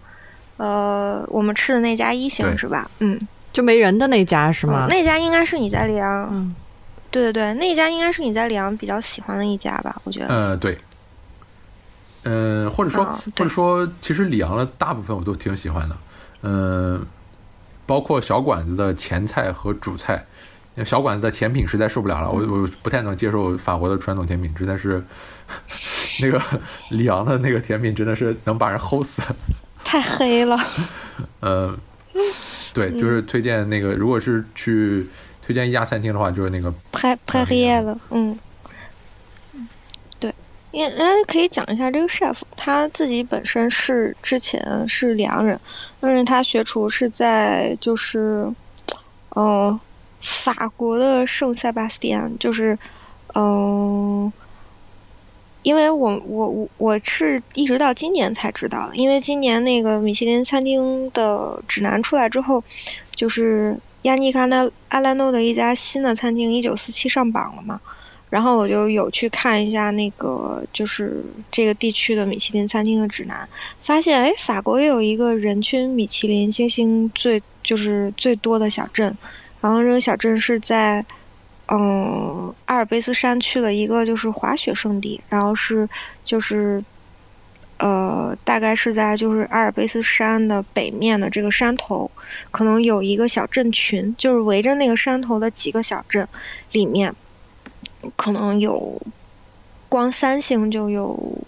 [0.56, 2.90] 嗯、呃，我们吃的那家一星是吧？
[2.98, 3.18] 嗯，
[3.52, 4.86] 就没人的那家是吗？
[4.86, 6.28] 嗯、那家应该是你在里昂。
[6.30, 6.54] 嗯，
[7.10, 10.00] 对对对，那家应该是你在里昂比较喜欢的一家吧？
[10.04, 10.28] 我觉得。
[10.28, 10.76] 呃，对。
[12.24, 15.96] 嗯，或者说，哦、或者说，其实里昂的大部分我都挺喜欢的，
[16.42, 17.04] 嗯，
[17.84, 20.24] 包括小馆子的前菜和主菜。
[20.86, 25.04] 小馆子的甜品实在受不了了，我我不太能接受法国的传统甜品，实在是
[26.20, 26.40] 那个
[26.90, 29.22] 里昂的那个甜品真的是能把人齁死，
[29.85, 30.59] 太黑了。
[31.40, 31.78] 嗯，
[32.72, 35.07] 对，就是推荐那个，如果是去
[35.40, 38.38] 推荐一家餐厅的话，就是那个拍拍黑夜了，嗯。
[40.70, 45.61] 因为可以讲一下这个 chef，他自己本身是之前是良人，
[46.00, 48.46] 但是他学厨是在就是，
[49.35, 49.81] 嗯、呃，
[50.22, 52.78] 法国的圣塞巴斯蒂安，就是，
[53.35, 53.44] 嗯、
[54.24, 54.33] 呃，
[55.62, 62.64] 因为我我我我是一直到今年才知道的，因为今年那个米其林餐厅的指南出来之后，
[63.14, 67.81] 就是亚尼卡纳阿兰诺的一家新的餐厅一九四七上榜了嘛。
[68.29, 73.46] 然后我就有去看一下那个就是这个地区的米其林餐厅的指南，
[73.83, 79.18] 发现哎，法国也有一个人均米其林星星最就是最多的小镇，
[79.61, 81.05] 然后这个小镇是在
[81.68, 85.88] 嗯阿尔卑斯山去了一个就是滑雪胜地，然后是
[86.25, 86.85] 就是
[87.79, 92.11] 呃大概是在就是阿尔卑斯山的北面的这个山头，
[92.51, 96.29] 可能有一个小镇群，就是围着那个山头的几个小镇
[96.72, 97.14] 里面。
[98.16, 99.01] 可能有
[99.88, 101.38] 光三星就有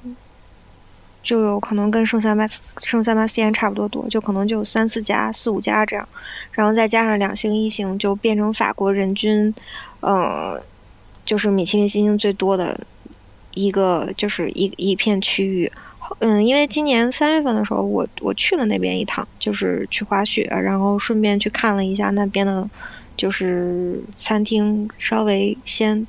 [1.24, 6.08] 就有可能跟圣塞巴圣塞巴斯蒂安差不多多，就可能就三四家四五家这样，
[6.52, 9.52] 然后再加上两星一星，就变成法国人均
[10.00, 10.60] 嗯
[11.24, 12.87] 就是米其林星星最多的
[13.54, 15.72] 一个就是一一片区域。
[16.18, 22.68] 嗯，因为今年三月份的时候，我我去了那边一趟，就是去滑雪，然后顺便去看了一下那边的，
[23.16, 26.06] 就是餐厅，稍微先。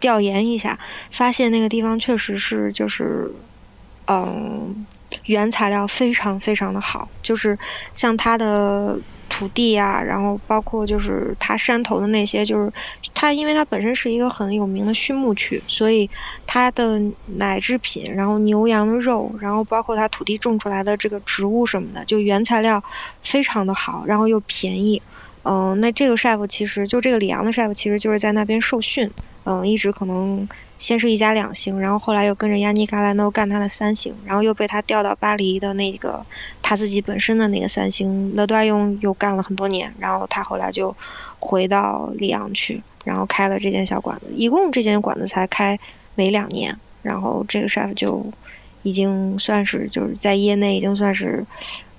[0.00, 0.78] 调研一下，
[1.10, 3.32] 发现那个地方确实是就是，
[4.10, 4.86] 嗯，
[5.24, 7.58] 原材料非常非常的好，就是
[7.94, 12.72] 像它的土地啊，然后包括就是它山头的那些，就是
[13.12, 16.10] 它因为它本身是一个很有名的畜牧区，所以
[16.46, 22.82] 它的奶制品，然后牛羊的肉，然后包括它土地种出来的这个植物什么的，就原材料
[23.22, 25.02] 非常的好，然后又便宜。
[25.44, 29.10] 嗯，那这个 chef 其实就这个里昂的 chef 其实就是在那边受训，
[29.44, 36.24] 嗯，一直可能先是一家两星，然后后来又跟着亚尼卡兰诺干他的三星，然后又被他调到巴黎的那个
[36.62, 40.96] 他自己本身的那个三星勒多用又干了很多年，然后他后来就
[41.38, 45.78] 回到里昂去，然后开了这间小馆子，一共这间馆子才开
[46.14, 48.32] 没两年，然后这个 chef 就
[48.82, 51.46] 已经算是就是在业内已经算是。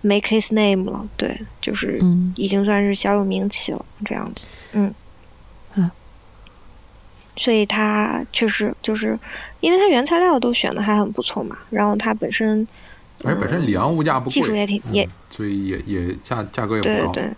[0.01, 1.99] make his name 了，对，就是
[2.37, 4.93] 已经算是小有名气了，这样子，嗯，
[5.73, 5.91] 嗯，
[7.39, 9.17] 所以它确实就是，
[9.61, 12.67] 因为它原材料都选的还很不错嘛，然后它本身，
[13.23, 17.31] 而且本身里昂物价不贵，技术也挺也，所以也也价价格也不高，对对，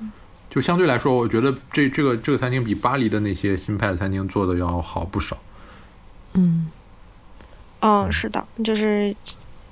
[0.50, 5.38] 就相对来说，我觉得这这个这个餐厅比巴黎的那些新派的餐厅做的要好不少，
[6.34, 6.72] 嗯，
[7.82, 9.16] 嗯，是的，就是。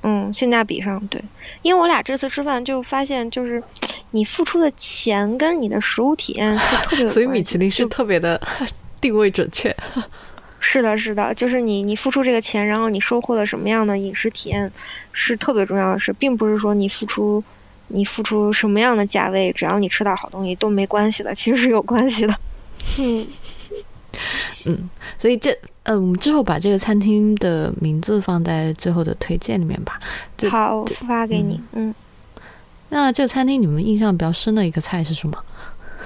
[0.02, 1.22] 嗯，性价比上对，
[1.62, 3.62] 因为我俩这次吃饭就发现，就是
[4.12, 8.42] 你付出的钱跟你的食物体验是特别， 所以米其林是特别的
[9.02, 9.76] 定位准确。
[10.62, 14.72] 是的，是的，就是你你付出这个钱，然后你收获了什么样的饮食体验
[15.14, 17.44] 是特别重要的事，并不是说你付出
[17.88, 22.36] 你付出什么样的价位，只要你吃到好东西都没关系的，其实是有关系的。
[23.00, 23.28] 嗯。
[24.66, 29.98] 嗯，所以这呃，我们之后把这个餐厅的名字放在最后的推荐里面吧。
[30.50, 31.62] 好，我发给你。
[31.72, 31.96] 嗯，
[32.90, 35.42] 那这个餐厅你们印象比较深的一个菜是什么？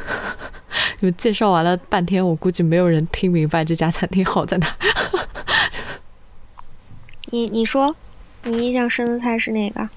[1.00, 4.68] 你们介绍完了半天，我估计没有人听明白这家餐厅好在哪。
[7.32, 7.96] 你你说，
[8.44, 9.90] 你印象深的菜是哪个？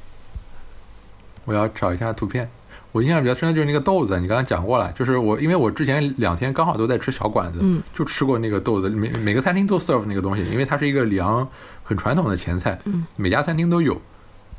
[1.45, 2.49] 我要找一下图片。
[2.93, 11.47] 我印象比较深的就是那个豆子，你刚刚讲过了，就是我因为我之前两天刚好都在吃小馆子，嗯，就吃过那个豆子，每每个餐厅都 serve 那个东西，因为它是一个里昂
[11.85, 14.01] 很传统的前菜，嗯，每家餐厅都有，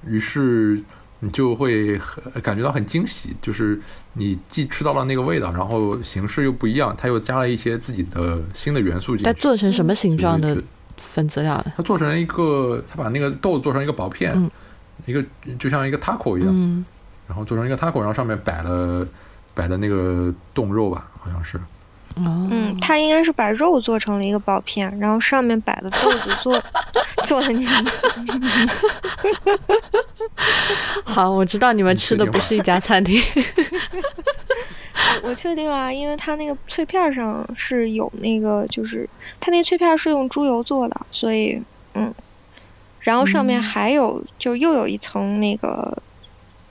[0.06, 0.80] 于是
[1.19, 1.99] 你就会
[2.43, 3.82] 感觉到很惊喜，就是
[4.13, 9.23] 你既吃到了那个味道，然后形式又不一样，它又加了一些自己的新的元素进去。
[9.23, 10.62] 它做成什么形状的
[10.97, 11.65] 粉资料？
[11.75, 14.51] 它做成一个，它把那个豆做成一个薄片，
[15.06, 15.23] 一个
[15.58, 16.86] 就像一个 taco 一样。
[17.27, 19.06] 然后做成一个 taco，然后上面摆了
[19.53, 21.60] 摆了那个冻肉吧，好像是。
[22.25, 22.47] 哦。
[22.51, 26.62] 嗯，他应该是把肉做成了一个薄片，然后上面摆的豆子做
[27.25, 27.67] 做的泥。
[31.03, 33.21] 好，我知道你们吃的不是一家餐厅。
[35.23, 41.62] 我确定啊，因为它那个脆片上是有那个，就是它那脆片是用猪油做的，所以
[41.93, 42.13] 嗯，
[42.99, 46.01] 然后上面还有就又有一层那个。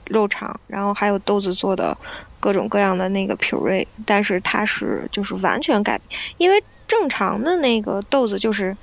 [0.09, 1.97] 肉肠，然后还有豆子做的
[2.39, 5.99] 各种各样的那个 puree，但是它是就是完全改，
[6.37, 8.75] 因为正常的那个豆子就是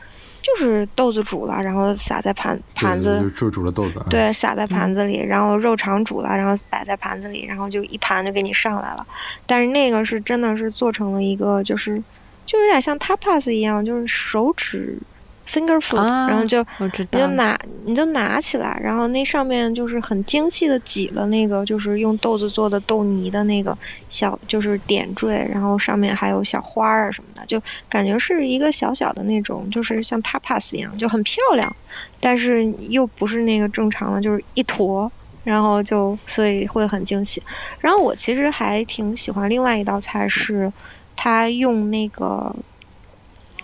[0.42, 9.06] 就是豆子煮了，然后撒在盘盘子，就煮了豆子，对，撒在盘子里，然后肉肠煮了，然后摆在盘子里，然后就一盘就给你上来了。
[9.46, 12.02] 但是那个是真的是做成了一个就是
[12.44, 14.98] 就有点像 tapas 一样，就是手指。
[15.46, 16.64] Finger food，然后就
[17.10, 23.76] 你就拿你就拿起来，然后那上面就是很精细的挤了那个就是用豆子做的豆泥的那个
[24.08, 31.76] 小就是点缀，然后上面还有小花儿啊什么的，就感觉是一个小小的那种就是像 tapas 一样，就很漂亮，
[32.20, 35.12] 但是又不是那个正常的，就是一坨，
[35.44, 37.42] 然后就所以会很惊喜。
[37.80, 40.72] 然后我其实还挺喜欢另外一道菜是，
[41.16, 42.56] 他用那个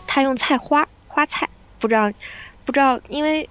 [0.06, 0.86] 他用菜花。
[1.12, 1.48] 花菜，
[1.80, 2.10] 不知道
[2.64, 3.48] 不知道，因为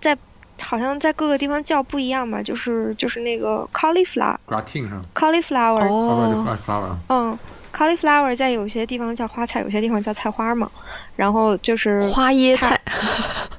[0.00, 0.16] 在
[0.62, 7.38] 好像在各个地方叫不一样嘛，就是就是那个 cauliflower gratin 上，cauliflower，、哦，啊，flower，嗯
[7.74, 10.70] ，cauliflower 在有些地方叫花菜，有些地方叫菜花嘛。
[11.16, 12.80] 然后就是花椰菜，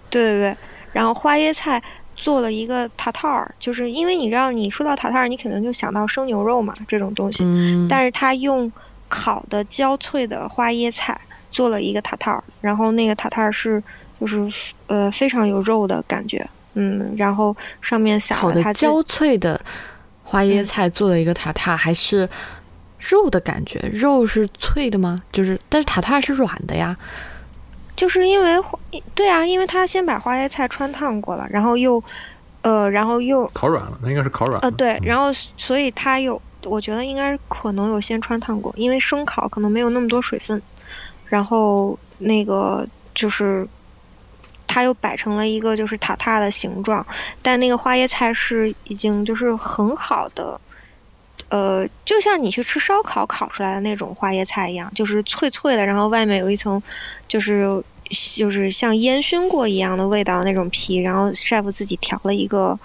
[0.10, 0.58] 对对对，
[0.92, 1.82] 然后花椰菜
[2.18, 8.70] 做了一个塔塔尔，就是因为你知道，你说到塔塔尔，你可能就想到生牛肉嘛这种东西，嗯，但是他用
[9.08, 11.22] 烤的焦脆的花椰菜
[11.56, 13.82] 做了一个塔塔，然后那个塔塔是
[14.20, 19.60] 就是呃非常有肉的感觉，嗯，然后上面撒了它焦脆的
[20.22, 22.28] 花椰菜做了一个塔塔，还是
[23.00, 25.18] 肉的感觉，肉是脆的吗？
[25.32, 26.98] 就是，但是塔塔是软的呀。
[27.96, 28.62] 就是因为
[29.14, 32.04] 对啊，因为他先把花椰菜穿烫过了，然后又
[32.64, 34.60] 呃然后又烤软了，那应该是烤软了。
[34.64, 40.62] 呃对，嗯然后所以它有，我觉得应该可能有先穿烫过，因为生烤可能没有那么多水分，
[41.36, 43.68] 然后那个就是
[44.66, 47.06] 它又摆成了一个就是塔塔的形状，
[47.42, 50.62] 但那个花椰菜是已经就是很好的。
[51.50, 56.82] 呃，就像你去吃烧烤烤出来的那种花椰菜一样，就是脆脆的，然后外面有一层，
[57.28, 57.84] 就是
[58.38, 62.80] 就是像烟熏过一样的味道那种皮，然后 chef 自己调了一个，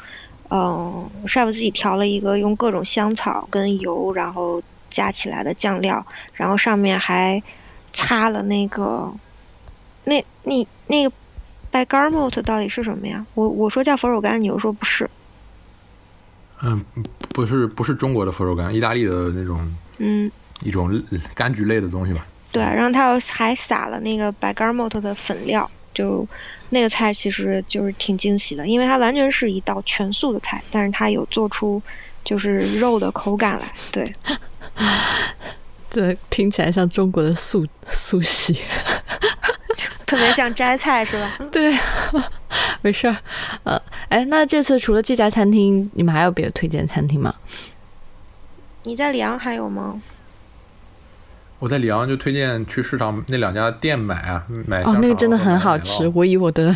[0.50, 4.60] 嗯，chef 自己调了一个用各种香草跟油，然后
[4.90, 7.42] 加起来的酱料，然后上面还
[7.92, 9.12] 擦了那个，
[10.04, 11.12] 那你那个
[11.72, 13.26] bergamot 到底是什么呀？
[13.34, 15.08] 我我说叫佛手柑，你又说不是，
[16.62, 16.84] 嗯，
[17.30, 20.30] 不是不是中国的佛手柑，意大利的那种嗯。
[20.62, 20.92] 一种
[21.34, 22.26] 柑橘类的东西吧。
[22.52, 26.28] 对，然后他又还撒了那个 bergamot 的粉料，就
[26.68, 31.82] 那个菜其实就是挺惊喜的，因为它完全是一道全素的菜，但是它有做出
[32.24, 33.72] 就是肉的口感来。
[33.90, 34.14] 对，
[35.90, 38.54] 对，听起来像中国的素素食。
[40.06, 41.38] 特别像摘菜是吧？
[41.52, 41.76] 对，
[42.82, 43.16] 没事儿。
[43.62, 47.34] 呃，哎，那这次除了这家餐厅，你们还有别的推荐餐厅吗？
[48.82, 50.00] 你在里昂还有吗？
[51.60, 56.74] 我在里昂就推荐去市场那两家店买啊，买，哦那个真的很好吃，我以我的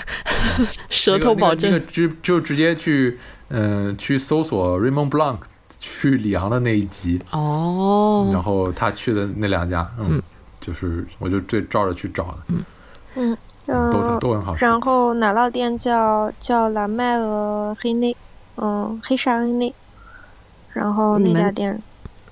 [0.90, 5.38] 舌头保证那个那个直就直接去嗯、呃去搜索 Raymond Blanc
[5.86, 8.42] 去里昂的那一集哦，然哦。
[8.42, 10.22] 后他去的那两家，嗯，嗯
[10.60, 12.38] 就是我就最照着去找的，
[13.16, 14.64] 嗯嗯都都很好吃。
[14.64, 18.16] 然后奶酪店叫叫蓝麦尔黑内，
[18.56, 19.74] 嗯，黑沙黑内。
[20.72, 21.80] 然后那家店，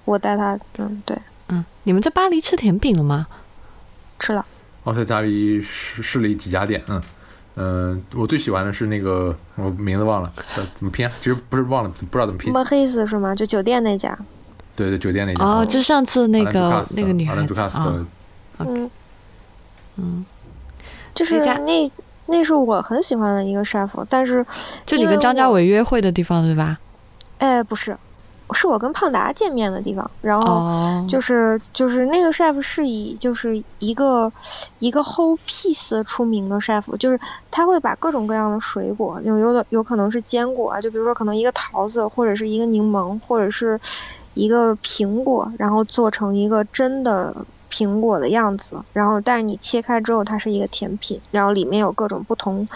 [0.04, 1.16] 我带他，嗯，对，
[1.48, 3.26] 嗯，你们在巴黎吃甜品了吗？
[4.18, 4.44] 吃了。
[4.82, 7.00] 我在巴黎试试了几家店，嗯
[7.54, 11.12] 嗯、呃我最喜欢的是那个我名字忘了，呃，怎么拼啊？
[11.20, 12.52] 其实不是忘了，不知道怎么拼。
[12.52, 13.34] 莫黑斯是吗？
[13.34, 14.18] 就酒店那家。
[14.74, 15.44] 对对，酒店那家。
[15.44, 18.06] 哦，就上次那个那个女孩啊的，
[18.58, 18.90] 嗯
[19.96, 20.24] 嗯，
[21.14, 21.90] 就是那家那
[22.26, 24.44] 那是我很喜欢的一个 chef，但是
[24.86, 26.78] 就你跟张家伟约会的地方对吧？
[27.38, 27.96] 哎不是，
[28.52, 34.32] 是我跟胖达见面的地方，然后哦，就是就是那个 chef 是以就是一个
[34.78, 37.18] 一个 whole piece 出名的 chef，就是
[37.50, 43.80] 他会把各种各样的水果，有有的有可能是坚果啊，就比如说可能一个桃子或者是一个柠檬或者是
[44.34, 47.34] 一个苹果，然后做成一个真的
[47.70, 52.68] 苹果的样子，然后但是你切开之后它是一个甜品，然后里面有各种不同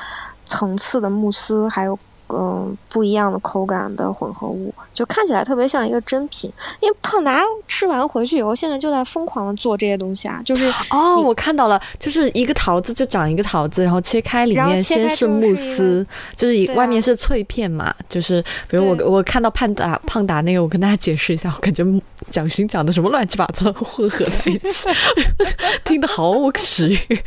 [0.47, 1.99] 层次的慕斯，还有。
[2.29, 6.53] 嗯，不一样的口感的混合物，就看起来特别像一个真品。
[6.81, 21.85] 因为胖达吃完回去以后，现在就在疯狂的做这些东西啊，就是哦，我看到了，就是一个桃子就长一个桃子，然后切开里面先是慕斯，就是外面是脆片嘛，就是比如我我看到胖达胖达那个，我跟大家解释一下，我感觉
[22.31, 24.89] 蒋勋讲的什么乱七八糟混合在一起，
[25.85, 27.21] 听得毫无食欲。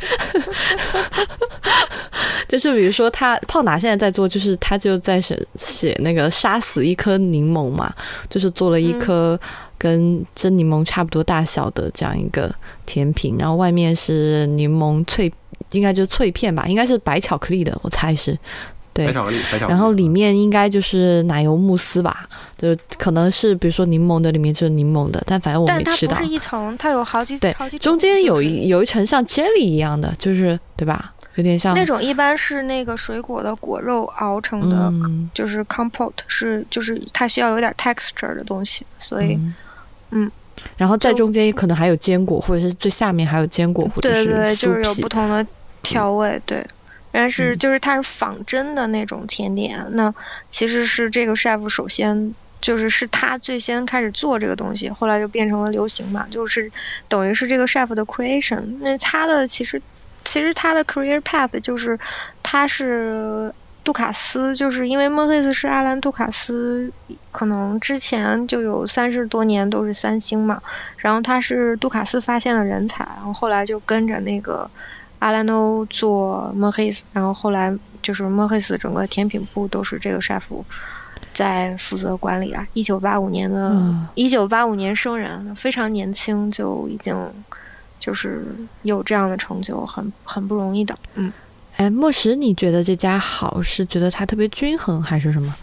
[2.48, 7.92] 就是比如说他胖达现在在做，就是他就在写写那个杀死一颗柠檬嘛，
[8.28, 9.38] 就是做了一颗
[9.78, 12.54] 跟真柠檬差不多大小的这样一个
[12.86, 15.32] 甜品，然后外面是柠檬脆，
[15.72, 18.36] 应该就是脆片吧，应该是白巧克力的，我猜是。
[18.92, 19.70] 对，白巧克力，白巧克力。
[19.70, 26.34] 然后里面应该就是奶油慕斯吧，就可能是比如说柠檬的里面就是柠檬的，但反正我没吃到但它不是。
[26.34, 31.14] 一层，它有好几对好几中间有一有一层像 jelly 一样的，就是对吧？
[31.40, 35.30] 有点像那种一般是那个水果的果肉熬成的，嗯。
[35.32, 39.54] 就是 compote，是就是它需要有点 texture 的东西，所以、嗯。
[40.10, 40.30] 嗯。
[40.76, 45.46] 然后在中间可能还有坚果，或者是最下面还有坚果，或者对对对，就是有不同的
[45.82, 46.62] 调味，对。
[47.10, 47.58] 但是嗯。
[47.58, 50.14] 就是它是仿真的那种甜点，那
[50.50, 56.70] 其实是这个 chef 首先就是是他最先开始做这个东西，后来就变成了流行嘛，就是
[57.08, 58.60] 等于是这个 chef 的 creation。
[58.80, 59.80] 那他的其实
[60.30, 61.98] 其实他的 career path 就是
[62.40, 63.52] 他是
[63.82, 66.92] 杜卡斯，就是因为莫菲斯是阿兰杜卡斯，
[67.32, 70.62] 可能之前就有三十多年都是三星嘛，
[70.98, 74.70] 然后他是杜卡斯发现的人才，然后后来就跟着那个
[75.18, 80.42] 阿兰欧做莫黑斯，然后后来就是莫黑斯整个甜品部都是这个 chef
[81.34, 82.68] 在负责管理啊。
[82.72, 83.76] 一九八五年的，
[84.14, 87.16] 一九八五年生人，非常年轻就已经。
[88.00, 88.44] 就是
[88.82, 90.98] 有这样的成就，很很不容易的。
[91.14, 91.32] 嗯，
[91.76, 95.54] 哎，莫石，你觉得这家好是觉得它特别均衡，还是什么？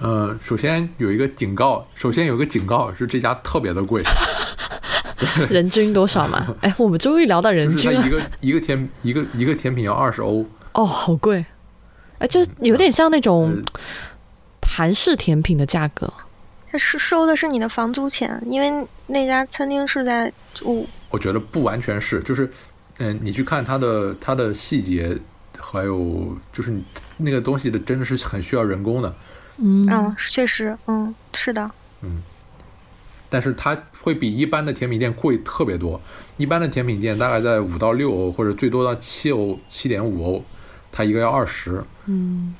[0.00, 4.02] 呃，首先有一个警告，首先有一个警告是这家特别的贵。
[5.50, 6.46] 人均多少嘛？
[6.62, 8.06] 哎，我们终于聊到人均了。
[8.06, 10.46] 一个一个甜一个一个甜品要二十欧。
[10.72, 11.44] 哦，好贵。
[12.18, 13.60] 哎，就有点像那种
[14.62, 16.12] 韩式甜品的价格。
[16.70, 20.88] 它是收的是你的房租钱，因为那家餐厅是在住。
[21.10, 22.50] 我觉得不完全是，就是，
[22.98, 25.16] 嗯，你去看它的它的细节，
[25.58, 26.78] 还有就是
[27.16, 29.14] 那个东西的真的是很需要人工的。
[29.56, 31.70] 嗯，确实，嗯，是的。
[32.02, 32.22] 嗯，
[33.28, 36.00] 但是它会比一般的甜品店贵特别多。
[36.36, 40.44] 一般的甜品店大概在五到六欧，或者最多到七欧、七点五欧，
[40.92, 41.82] 它一个要二十。
[42.06, 42.54] 嗯。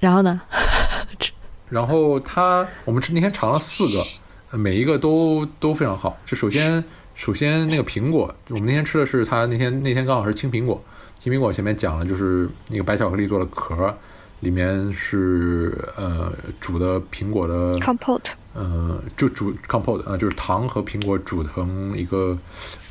[0.00, 0.40] 然后呢？
[1.68, 4.04] 然后它，我们那天尝了四个。
[4.52, 6.18] 每一个都都非常好。
[6.26, 6.82] 就首先，
[7.14, 10.82] 首先那个苹果，我们那天吃的是它那天那天刚好是青苹果。
[11.18, 13.96] 青苹果前面讲了，就是那个白巧克力做的壳，
[14.40, 22.36] 里面是呃煮的苹果的 compote，呃就煮 compote，呃就是糖和苹果煮成一个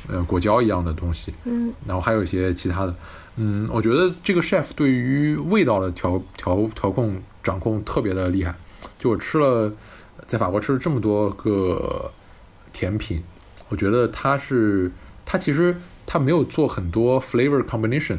[0.08, 1.34] 呃果胶一样的东西。
[1.44, 1.72] 嗯。
[1.86, 2.94] 然后还有一些其他的，
[3.36, 8.54] 嗯，我觉得这个 chef 对于味道的调调调控掌控特别的厉害。
[8.98, 9.72] 就我吃了。
[10.32, 12.10] 在法国吃了这么多个
[12.72, 13.22] 甜品，
[13.68, 14.90] 我觉得它是
[15.26, 15.76] 它其实
[16.06, 18.16] 它没有做很多 flavor combination，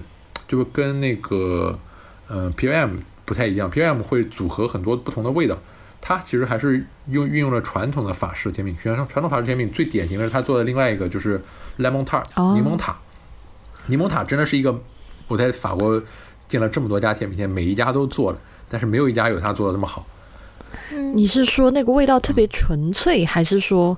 [0.47, 1.79] 就是跟那个
[2.27, 3.67] 呃 P M 不太一样。
[3.67, 5.57] P M 会组合很多不同的味道，
[5.99, 8.77] 它其实还是用运用了传统的法式甜品。
[8.77, 11.41] 传统传统法式甜品最典型的是他做的另外一个就是
[11.79, 12.95] lemon tart 柠檬塔。
[13.87, 14.79] 柠檬塔真的是一个
[15.27, 15.99] 我在法国
[16.47, 18.37] 进了这么多家甜品店，每一家都做了，
[18.69, 20.05] 但是没有一家有他做的那么好。
[21.13, 23.97] 你是说那个味道特别纯粹，还是说，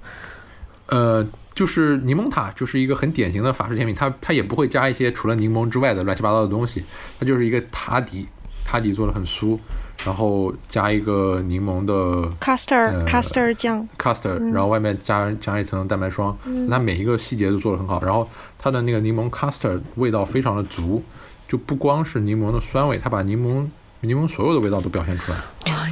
[0.87, 6.83] 呃，就是柠檬塔就是一个很典型的法式甜品，它它也不会加一些除了柠檬之外的乱七八糟的东西，
[7.19, 8.27] 它就是一个塔底，
[8.63, 9.57] 塔底做的很酥，
[10.05, 11.93] 然后加一个柠檬的
[12.39, 13.87] custard custard 酱。
[13.97, 16.37] Custard，然后外面加加一层蛋白霜，
[16.69, 21.03] 它每一个细节都做的很好，然后它的那个柠檬 custard 味道非常的足，
[21.47, 23.67] 就不光是柠檬的酸味，它把柠檬。
[24.05, 25.37] 柠檬所有的味道都表现出来，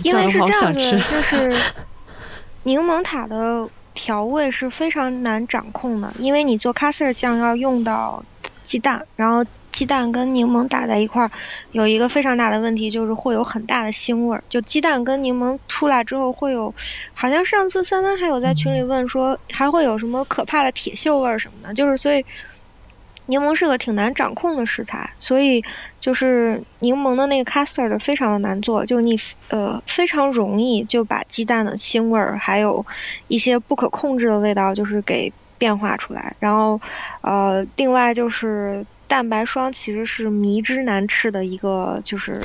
[0.03, 1.53] 因为是这样子，就是
[2.64, 8.24] 柠檬塔的调味是非常难掌控的，因为你做卡斯尔酱要用到
[8.64, 11.32] 鸡蛋，然后鸡蛋跟柠檬打在一块儿，
[11.72, 16.74] 有一个非常大的问题就是会有很大的腥味儿，就鸡蛋跟柠檬出来之后会有，
[17.14, 22.26] 好像上次三三还有在群里问说还会有什么可怕的铁锈味儿什么的，就是所以。
[23.26, 25.62] 柠檬是个挺难掌控的食材，所以
[26.00, 29.16] 就是柠檬的那个 custard 非常的难做，就你
[29.50, 32.86] 呃非常容易就把鸡蛋的腥味儿，还有
[33.28, 36.36] 一些不可控制的味道，就是给变化出来。
[36.40, 36.82] 然后
[37.22, 42.41] 呃，另外就是蛋白霜其实是迷之难吃的一个，就是。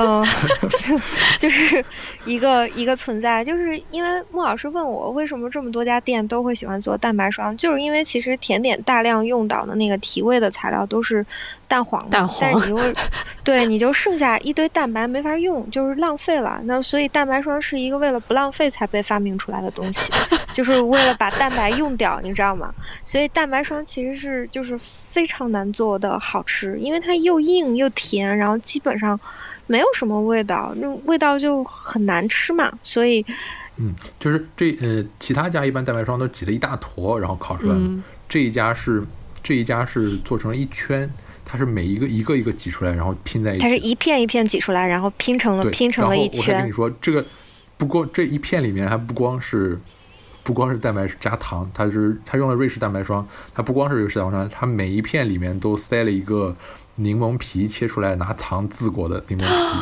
[0.00, 0.24] 嗯，
[0.78, 1.00] 就
[1.38, 1.84] 就是
[2.24, 11.26] 一个一个存在，就是因为穆老师问我为什么这么多家店都会喜欢做蛋白霜，就是因为其实甜点大量用到的那个提味的材料都是
[11.66, 12.92] 蛋黄，蛋黄，但是你又
[13.42, 16.60] 对，你就剩下一堆蛋白没法用，就是浪费了。
[16.64, 20.12] 那所以蛋白霜是一个为了不浪费才被发明出来的东西，
[20.58, 22.74] 就是为了把蛋白用掉，你知道吗？
[23.04, 29.20] 所以蛋白霜其实是就是非常难做的好吃，因为它又硬又甜，然后基本上。
[29.70, 33.22] 没有什么味道，那味道就很难吃嘛，所以，
[33.76, 37.80] 嗯，就是这呃，其他家一般蛋白霜都挤了一大坨，然后烤出来的，
[38.26, 39.04] 这一家是
[39.42, 41.12] 这一家是做成了一圈，
[41.44, 46.54] 它是每一个一个一个挤出来，然后拼在一起，它是一片一片挤出来，然后拼成了拼成了一圈。
[46.54, 47.22] 我跟你说，这个
[47.76, 49.78] 不光这一片里面还不光是
[50.48, 56.56] 不光是蛋白加糖，它是它用了瑞士蛋白霜，它不光是瑞士蛋白霜，它每一片里面都塞了一个。
[57.00, 59.78] 柠檬皮切出来拿糖渍过的柠檬皮，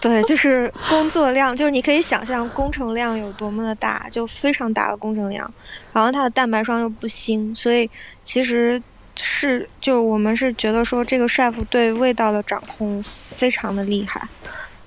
[0.00, 5.52] 对，就是工作量，就是你可以想象工程量有多么的大，就非常大的工程量。
[5.92, 7.90] 然后它的蛋白霜又不腥，所以
[8.24, 8.82] 其实
[9.14, 14.26] 是就我们是觉得说这个 chef 对味道的掌控非常的厉害。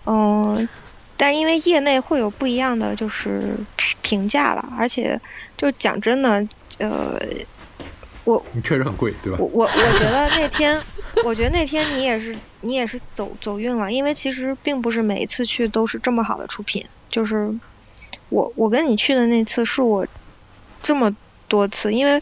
[0.07, 0.67] 嗯，
[1.17, 3.55] 但是因为业内会有不一样的就是
[4.01, 5.19] 评价了，而且
[5.57, 6.47] 就讲真的，
[6.79, 7.19] 呃。
[8.25, 9.37] 我你确实很贵，对吧？
[9.39, 10.81] 我我我觉得那天，
[11.23, 16.83] 我觉得那天你也是你也是走走运了，因为其实并不是每一次去都是这么好的出品。
[17.07, 17.53] 就是
[18.29, 20.07] 我我跟你去的那次是我
[20.81, 21.15] 这么
[21.47, 22.19] 多次，因为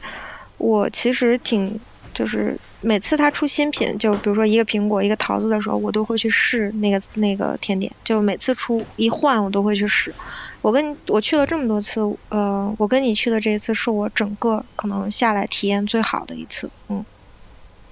[0.58, 1.80] 我其实挺
[2.14, 7.92] 就是每次他出新品，就比如说一个苹果一个桃子的时候，我都会去试那个那个甜点。
[8.04, 10.14] 就每次出一换，我都会去试。
[10.62, 17.06] 我跟你我去了这么多次，呃，我跟你去的这一次是我整个可能下来体验最好的一次，嗯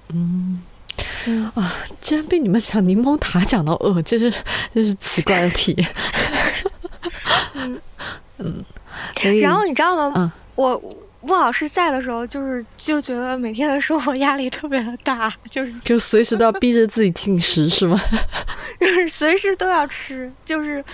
[0.08, 0.62] 嗯
[1.26, 4.32] 嗯啊，竟然被你们讲柠檬塔讲到饿，这是
[4.74, 5.88] 这是奇怪的体验。
[8.38, 8.64] 嗯
[9.40, 10.12] 然后你知道吗？
[10.16, 10.76] 嗯我
[11.22, 18.00] 穆老师在的时候，就是就觉得每天的生活压力特别的大，就是就随时都要逼着自己进食是吗？
[18.80, 20.84] 就是随时都要吃，就是。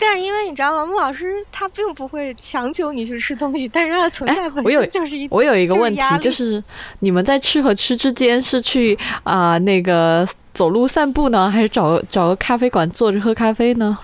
[0.00, 6.62] 但是因为你知道吗，穆老师他并不会强求你去吃东西，但是他的存在本身就是一我有一个问题就是
[7.00, 13.98] 你们在吃和吃之间是去啊、那个走路散步呢，还是找找个咖啡馆坐着喝咖啡呢？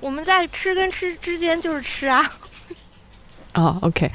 [0.00, 2.24] 我们在吃跟吃之间就是吃啊，
[3.62, 4.10] 啊、 o k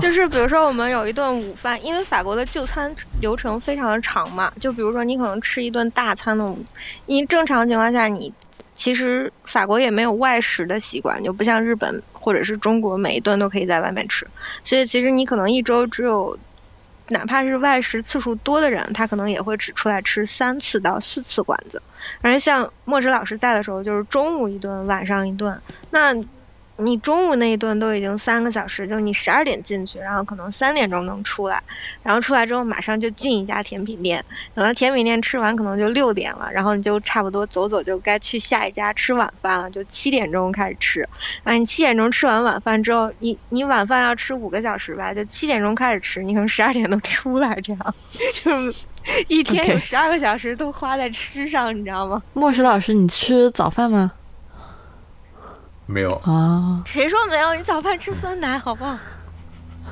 [0.00, 6.58] 就是比如说我们有一顿午饭，因为法国的就餐流程非常的长嘛，就比如说你可能吃一顿大餐的午，
[7.06, 8.32] 因为正常情况下你
[8.74, 14.26] 其实法国也没有外食的习惯，就不像日本或者是中国每一顿都可以在外面吃，
[14.64, 16.38] 所以其实你可能一周只有。
[17.10, 21.80] 哪怕是外食次数多的人，他可能也会只出来吃三次到四次馆子。
[22.20, 25.58] 而像莫石老师在的时候，就是中午一顿，晚上一顿。
[25.88, 26.14] 那
[26.80, 31.62] 你中午那一顿都已经三个小时，就你十二点进去，然后可能三点钟能出来，
[32.04, 34.24] 然后出来之后马上就进一家甜品店，
[34.54, 41.08] 等到甜品店吃完可能就六点了，然后你就差不多走走就该去下一家吃晚饭了，就七点钟开始吃。
[41.42, 47.94] 啊，你七点钟吃完晚饭之后，你你晚饭要吃五个小时吧，就七点钟开始吃，你可能十二点能出来，这样
[48.44, 48.52] 就
[49.26, 52.22] 一天有十二个小时都花在吃上，你知道吗？
[52.34, 54.12] 莫石老师，你吃早饭吗？
[55.90, 57.54] 没有，啊，谁说没有？
[57.54, 58.98] 你早饭吃酸奶好不好？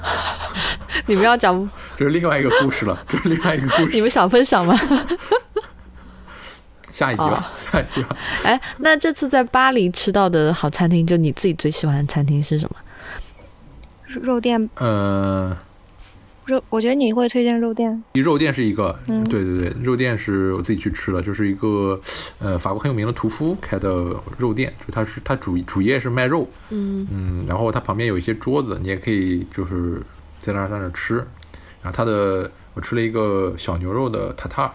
[1.06, 3.90] 你们要讲，这是另外一个故事了， 这是另外一个故事。
[3.92, 4.78] 你们想分享吗？
[6.92, 8.16] 下一集吧，下一集吧。
[8.42, 12.76] 哎，那这次在巴黎吃到的好餐厅，就你自己最喜欢的餐厅是什么？
[14.06, 15.54] 肉店嗯、
[16.46, 18.02] 肉，我觉得你会推荐肉店。
[18.14, 22.00] 肉店是一个，嗯对对对，肉店是我自己去吃的，就是一个
[22.38, 30.00] 呃法国很有名的屠夫开的肉店，就它是它主主业是卖肉，嗯嗯，然后它旁边有一些桌子，你也可以就是
[30.38, 31.16] 在那儿在那儿吃，
[31.82, 34.72] 然后它的我吃了一个小牛肉的塔塔，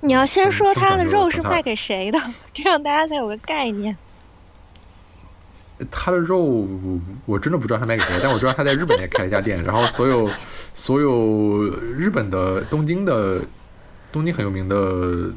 [0.00, 2.20] 你要先说它的肉是卖给谁的，
[2.52, 3.96] 这样大家才有个概念。
[5.90, 10.28] 它的肉我我真的不知道他卖给谁，但我知道他在日本也开了一家店，然后所有
[10.74, 13.40] 所有日本的东京的
[14.10, 15.30] 东京很有名的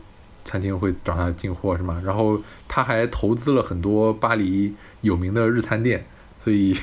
[0.44, 2.02] 餐厅会找他进货是吗？
[2.04, 6.04] 然后他还投资了很多巴黎有名的日餐店，
[6.44, 6.76] 所以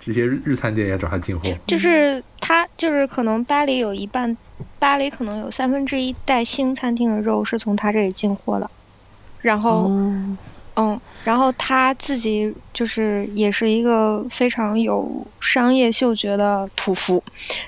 [0.00, 1.48] 这些日日餐店也找他进货。
[1.68, 4.36] 就是他，就是可能巴黎有一半，
[4.80, 8.68] 巴黎可能有三分之一带星餐厅的肉是从他这里进货的，
[9.40, 9.88] 然后。
[9.88, 10.36] 哦，
[10.74, 17.22] 嗯，然后他自己就是也是一个非常有商业嗅觉的屠夫，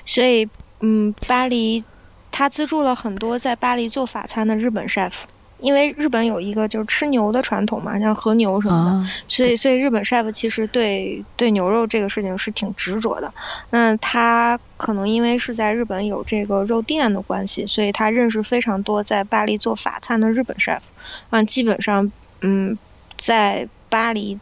[0.05, 0.49] 所以
[0.81, 1.85] 嗯，巴黎
[2.31, 5.13] 他资助了很多在巴黎做法餐的日本 chef，
[5.57, 13.33] 因为日本有一个就是吃牛的传统嘛，像和牛什么的，啊，所以所以日本 chef 其实对对牛肉这个事情是挺执着的。
[13.69, 20.81] 那他可能因为是在日本有这个肉店的关系，所以他认识非常多在巴黎做法餐的日本 chef，
[21.29, 22.77] 啊，基本上嗯，
[23.17, 24.39] 在巴黎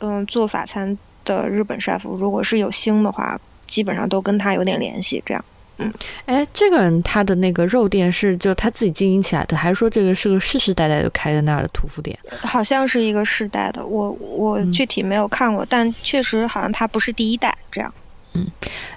[0.00, 5.44] 嗯做法餐的日本 chef，如果是有星的话，基本上都跟他有点联系，这样。
[5.80, 5.92] 嗯
[6.26, 12.18] 哎，这个人他的那个肉店是就他自己经营起来的，还是说这个是个世世代代就开在那儿的屠夫店？
[12.40, 17.94] 好像是一个世代的，我我嗯具体没有看过，但确实好像他不是第一代这样。
[18.32, 18.44] 嗯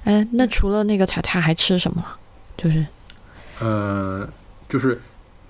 [0.05, 2.17] 哎，那除了那个塔塔还吃什么了？
[2.57, 2.84] 就是
[3.59, 4.28] 呃，
[4.67, 4.99] 就是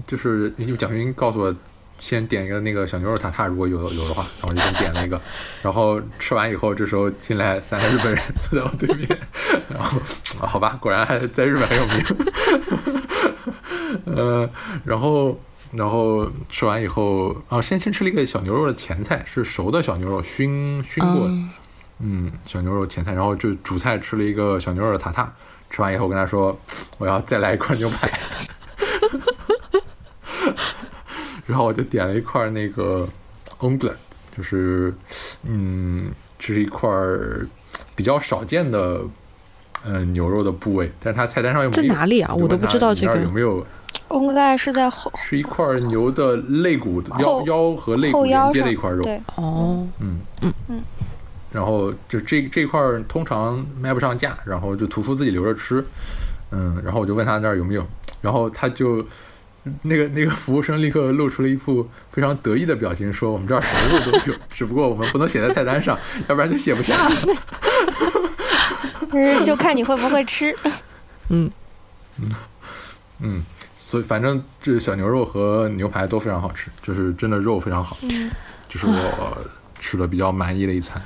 [0.06, 1.56] 就是因为蒋云告诉我，
[2.02, 5.22] 先点一个那个小牛肉塔塔，如果有有的话，然后就先点了一个，
[5.62, 9.08] 然后吃完以后，这时候进来三个日本人坐在我对面，
[9.70, 10.00] 然后
[10.42, 12.04] 啊好吧，果然还在日本很有名，
[14.18, 14.50] 呃，
[14.84, 15.40] 然后
[15.72, 21.50] 然后吃完以后，啊，先先吃了一个小牛肉的前菜，是熟的小牛肉熏熏过的，嗯
[22.00, 25.32] 嗯，小牛肉前菜，然后就主菜吃了一个小牛肉的塔塔，
[25.70, 26.60] 吃完以后跟他说
[26.98, 28.10] 我要再来一块牛排，
[31.52, 33.06] 然后我就点了一块那个
[33.60, 33.92] omelette，
[34.36, 34.94] 就是
[35.44, 37.46] 嗯，这是一块儿
[37.94, 39.02] 比较少见的
[39.84, 41.94] 呃牛肉的部位，但是它菜单上又没有在有。
[41.94, 43.66] 哪里啊我都不知道这个有没有？
[44.12, 49.04] 应该是在后是一块牛的肋骨腰腰和肋骨连接的一块肉。
[49.04, 50.82] 对，哦，嗯嗯嗯。
[51.52, 55.84] 然后就这这块儿通常卖不上价，然后就屠夫自己留着吃。
[56.52, 57.86] 嗯，然后我就问他那儿有没有，
[58.22, 59.06] 然后他就
[59.84, 65.98] 那个那个服务生立刻露出了一副非常得意的表情，说我们这儿什么肉都有， 只不过我们不能写在菜单上，
[66.28, 67.16] 要不然就写不下了。
[69.12, 70.56] 就是就看你会不会吃。
[71.30, 71.52] 嗯，
[72.20, 72.32] 嗯
[73.20, 73.44] 嗯，
[73.76, 78.32] 所以反正这小牛肉和牛排都非常好吃，就是真的肉非常好，嗯，
[78.68, 79.38] 就是我
[79.80, 81.02] 吃的比较满意的一餐。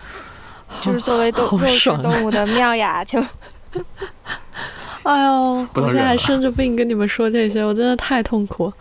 [0.82, 3.24] 就是作为动肉食动物的妙雅就
[5.06, 8.74] 哎呦，我现在还生着病跟你们说这些，我真的太痛苦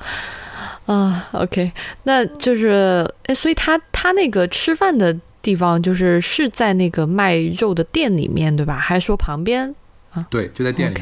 [0.87, 1.29] 啊。
[1.33, 1.71] OK，
[2.05, 8.77] 那就是，哎，所以他他那个吃饭的地方，就是是在那个卖肉的店里面，对吧？
[8.77, 9.75] 还是说旁边
[10.13, 10.99] 啊对，就在店里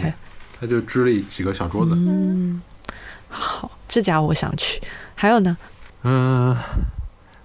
[0.61, 1.95] 他就支了几个小桌子。
[1.95, 2.61] 嗯，
[3.29, 4.83] 好，这家我想去。
[5.15, 5.57] 还有呢？
[6.03, 6.57] 嗯，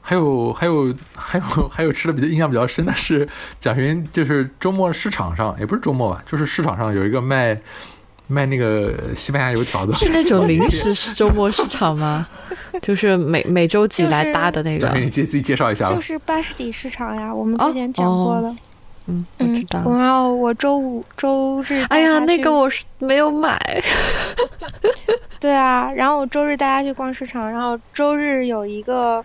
[0.08, 3.28] 还有还有还有 还有吃的比较印象比较深的是
[3.60, 7.60] 蒋勋，就是周末市场上也不是周末吧，就是市场上有一个卖
[8.28, 12.26] 卖那个西班牙油条的，是那种临时周末市场吗？
[12.82, 14.96] 就是每每周几来搭的那个蒋？
[14.96, 16.00] 勋，你自己自己介绍一下吧就。
[16.00, 18.56] 是巴士底市场呀，我们哦之前讲过了。
[19.08, 19.92] 嗯，我知嗯道，。
[19.98, 23.84] 然后我周五、周日，哎呀，那个我是没有买。
[25.40, 29.24] 对啊，然后我周日带大家去逛市场，然后周日有一个，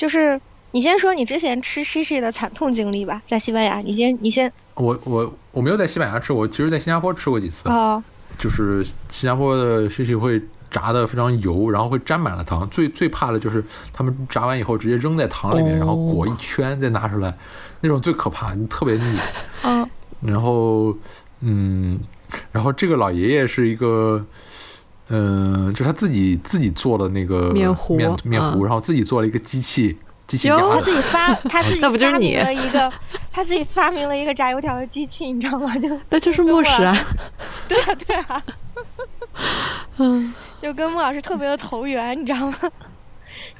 [0.00, 0.40] 就是
[0.70, 8.02] 你先说你之前吃 shishi 的惨痛经历吧，在西班牙，你先你先我我我没有在西班牙吃，我其实在新加坡吃过几次，哦，
[8.38, 10.40] 就是新加坡的 shishi 会
[10.70, 12.66] 炸的非常油，然后会沾满了糖。
[12.70, 17.36] 最最怕的就是他们炸完以后直接扔在糖里面，哦然后裹一圈再拿出来，
[17.82, 19.18] 那种最可怕，特别腻。
[19.64, 19.86] 嗯
[20.22, 20.96] 然后，
[21.40, 22.00] 嗯，
[22.52, 24.24] 然后这个老爷爷是一个，
[25.12, 30.94] 嗯、就他自己自己做的那个面糊面面糊，嗯然后自己做了一个机器，机器他自。
[30.94, 32.92] 己发 他自己那不就是发明你了一个，
[33.32, 35.76] 他自己发明了一个炸油条的机器，你知道吗？
[35.78, 36.96] 就那就是莫石啊。
[37.68, 38.42] 对啊对啊，
[39.98, 40.32] 嗯
[40.62, 42.56] 就跟穆老师特别的投缘，你知道吗？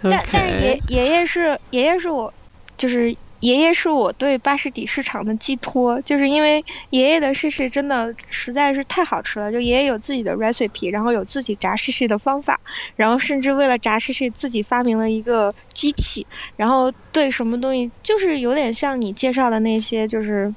[0.02, 2.32] 但但是爷爷爷是爷爷是我，
[2.76, 12.60] 就是爷爷是我对巴士底市场的寄托，就是因为爷爷的试试真的实在是太好吃了，就爷爷有自己的 recipe，然后有自己炸试试的方法，
[12.96, 16.26] 然后甚至为了炸试试自己发明了一个机器，
[16.56, 20.54] 然后对什么东西就是有点像你介绍的那些，就是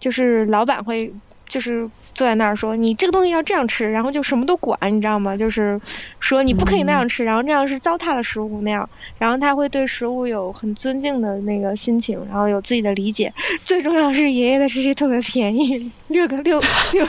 [0.00, 1.12] 就是老板会
[1.48, 1.88] 就是。
[2.16, 5.36] 坐在那儿说你这个东西要这样吃，然后就什么都管，你知道吗？
[5.36, 5.78] 就是
[6.18, 8.88] 说你不可以那样吃，然后这样是糟蹋了食物那样。
[9.18, 13.34] 然后他会对食物有很尊敬的那个心情，然后有自己的理解。
[13.64, 16.58] 最重要是爷爷的试试特别便宜，六个六
[16.94, 17.06] 六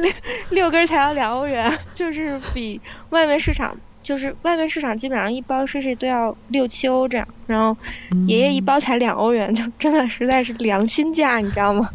[0.00, 0.12] 六
[0.48, 7.76] 六根才要两欧元，就是比外面市场就是外面市场基本上一包试试都要六七欧这样，然后
[8.26, 11.90] 爷爷一包才两欧元，就真的实在是良心价，你知道吗？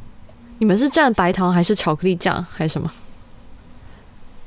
[0.58, 2.92] 你们是蘸白糖还是巧克力酱还是什么？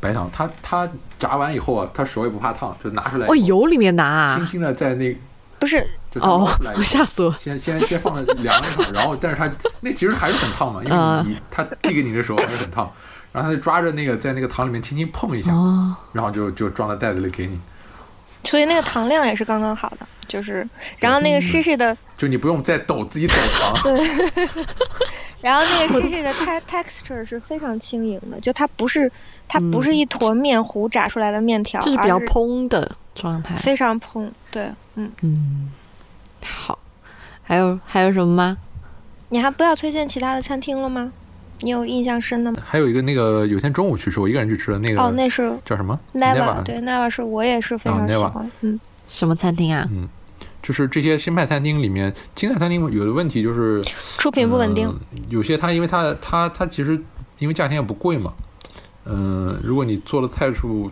[0.00, 0.88] 白糖，它它
[1.18, 4.36] 炸完以后啊，它手也不怕烫，就拿出来，哦，油里面拿啊？
[4.36, 5.16] 轻轻的在那，
[5.58, 6.48] 不是，就哦
[6.84, 7.34] 吓死我！
[7.36, 9.50] 先先先放在凉一会儿，然后但是它
[9.80, 12.88] 那其实还是很烫嘛，因为啊你你他递给你的时候还是很烫，
[13.32, 17.58] 然后他就抓着那个在那个糖里面轻轻碰一下，哦，然后就就装在袋子里给你，
[18.44, 20.64] 所以那个糖量也是刚刚好的，就是，
[21.00, 21.96] 然后那个湿湿的。
[22.16, 23.82] 就你不用再抖自己抖糖。
[25.40, 29.10] 然后那个 shishi 的 te texture 是非常轻盈的，就它不是
[29.46, 33.54] 它不是一坨面糊炸出来的面条，就是比较蓬的状态。
[33.56, 34.30] 非常蓬。
[34.50, 35.70] 对，嗯，嗯，
[36.44, 36.78] 好，
[37.42, 38.58] 还有还有什么吗？
[39.28, 41.12] 你还不要推荐其他的餐厅了吗？
[41.60, 42.62] 你有印象深的吗？
[42.64, 48.78] 还有一个那个有天中午去吃，我一个人去吃的那个，哦，那是叫什么 Neva，对 Neva 是我也是非常啊喜欢，嗯，
[49.08, 49.86] 什么餐厅啊？
[49.90, 50.08] 嗯，
[50.62, 53.82] 就是这些新派餐厅里面，新派餐厅有的问题就是
[54.18, 54.88] 出品不稳定。
[54.88, 57.00] 嗯有些它因为它它它其实
[57.38, 58.32] 因为价钱也不贵嘛，
[59.04, 60.90] 嗯、如果你做的菜数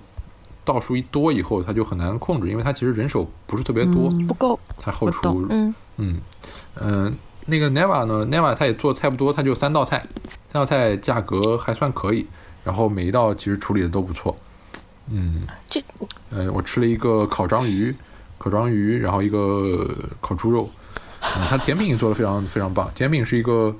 [0.65, 6.21] 道数一多以后，它就很难控制，因为它其实人手不是特别多，嗯不够，它后厨嗯嗯
[6.77, 9.99] 嗯、那个 Neva 呢，Neva 它也做菜不多，他就三道菜，
[10.53, 12.27] 三道菜价格还算可以，
[12.65, 14.37] 然后每一道其实处理的都不错，
[15.09, 15.83] 嗯，这
[16.31, 17.95] 呃，我吃了一个烤章鱼，
[18.47, 20.71] 烤章鱼，然后一个烤猪肉，
[21.21, 23.75] 嗯，它甜品也做的非常非常棒，甜品是一个。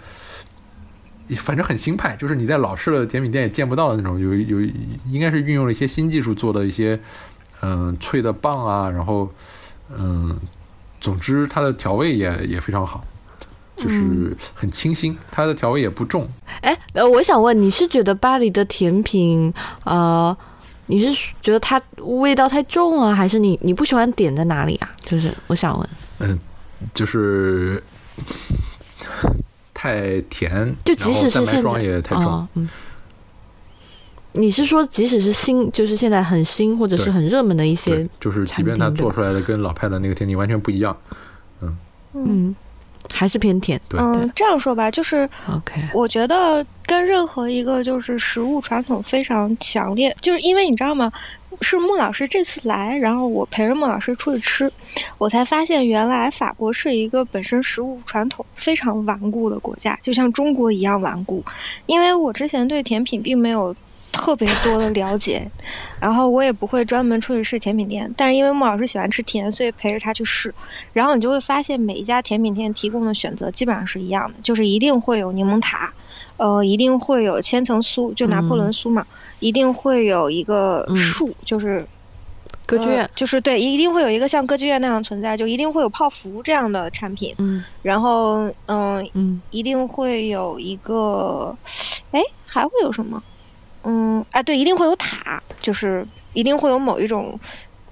[1.39, 4.61] 反正很新派，就是你在老式的甜品店也见不到的那种，有有
[5.09, 7.01] 应该是运用了一些新技术做的一些，
[7.63, 9.29] 嗯、脆的棒啊，然后，
[9.97, 10.39] 嗯、
[11.01, 13.05] 总之它的调味也也非常好，
[13.77, 16.29] 就是很清新，它的调味也不重。
[16.61, 19.53] 哎，呃，我想问，你是觉得巴黎的甜品，
[19.85, 20.37] 呃，
[20.87, 24.91] 你是觉得它味道太重了，还是你你不喜欢点在哪里啊？
[25.01, 25.89] 就是我想问，
[26.21, 26.39] 嗯，
[26.95, 27.83] 就是
[29.75, 32.69] 太甜，就即使是现在也太重，哦嗯。
[34.39, 40.95] 你是说，即使是新，就是现在很新或者是很热门的一些，就是即便它做出来的跟老派的那个甜品完全不一样，
[41.63, 41.77] 嗯。
[42.13, 42.57] 嗯，
[43.13, 43.81] 还是偏甜。
[43.89, 51.13] 对，嗯，这样说吧，就是 OK，我觉得跟任何一个就是食物传统非常强烈，就是因为你知道吗？
[51.63, 54.71] 是穆老师这次来，然后我陪着穆老师出去吃，
[55.17, 61.43] 我才发现原来法国是一个本身食物传统非常顽固的国家，就像中国一样顽固。
[61.87, 63.75] 因为我之前对甜品并没有
[64.17, 65.51] 特别多的了解，
[66.01, 70.55] 然后我也不会专门出去试甜品店，但是因为穆老师喜欢吃甜，所以陪着他去试。
[70.93, 75.93] 然后你就会发现每一家甜品店提供的选择基本上是一样的，就是一定会有柠檬塔，
[76.37, 79.07] 呃，一定会有千层酥，就拿破仑酥嘛，
[79.41, 80.97] 一定会有一个嗯。
[80.97, 81.87] 树，就是
[82.67, 83.05] 歌剧院。
[83.05, 87.65] 呃，就是对，一定会有一个像歌剧院那样存在，就一定会有泡芙这样的产品，嗯。
[87.83, 89.43] 然后嗯、嗯。
[89.51, 91.57] 一定会有一个，
[92.11, 93.23] 哎，还会有什么？
[93.89, 97.39] 嗯，啊，对，一定会有塔，就是一定会有某一种，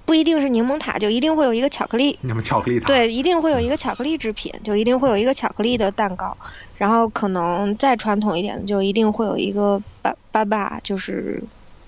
[0.03, 6.35] 不一定是柠檬塔，就一定会有一个巧克力，那么巧克力塔，对，一定会有一个巧克力制品，就一定会有一个巧克力的蛋糕，
[6.77, 11.41] 然后可能再传统一点的，就一定会有一个巴巴巴，就是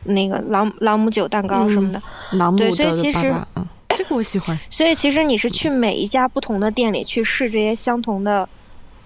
[0.04, 2.02] 那个朗朗姆酒蛋糕什么的。
[2.32, 3.36] 朗姆对所以其实
[3.90, 4.58] 这个我喜欢。
[4.70, 8.48] 所以其实你是去每一家不同的店里去试这些相同的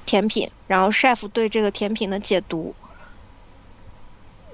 [0.05, 2.75] 甜品，然后 chef 对这个甜品的解读。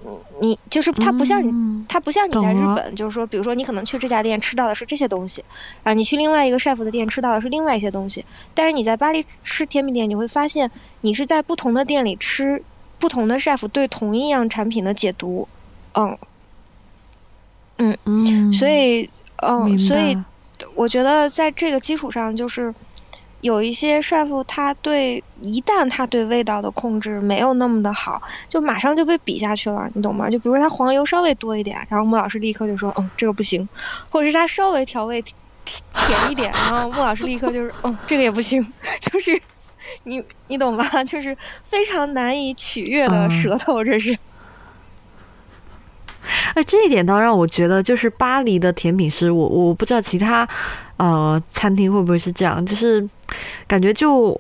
[0.05, 5.43] 嗯你就是它不像你，嗯它不像你在日本，就是说，比如说你可能去这家店吃到的是这些东西，
[5.83, 8.25] 啊，你去另外一个 chef 的店吃到的是另外一些东西。
[8.53, 10.71] 但是你在巴黎吃甜品店，你会发现
[11.01, 12.63] 你是在不同的店里吃
[12.99, 15.47] 不同的 chef 对同一样产品的解读。
[15.93, 16.17] 嗯，
[17.77, 20.17] 嗯，所以，嗯，所以
[20.75, 22.73] 我觉得在这个基础上，就是
[23.41, 30.29] 有一些 chef 他对一旦他对味道的控制没有那么的好，就马上就被比下去了，你懂吗？
[30.29, 33.69] 就比如说他黄油稍微多一点，然后穆老师立刻就说，嗯，这个不行，
[34.09, 35.35] 或者是他稍微调味甜
[35.93, 39.39] 甜一点，然后穆老师立刻就是，嗯，这个也不行，就是
[40.03, 41.03] 你你懂吧？
[41.03, 44.17] 就是非常难以取悦的嗯舌头，这是。
[46.55, 50.47] 哎，这一点倒让我觉得，就是巴黎的甜品师，我我不知道其他
[50.97, 53.07] 呃餐厅会不会是这样，就是
[53.65, 54.39] 感觉就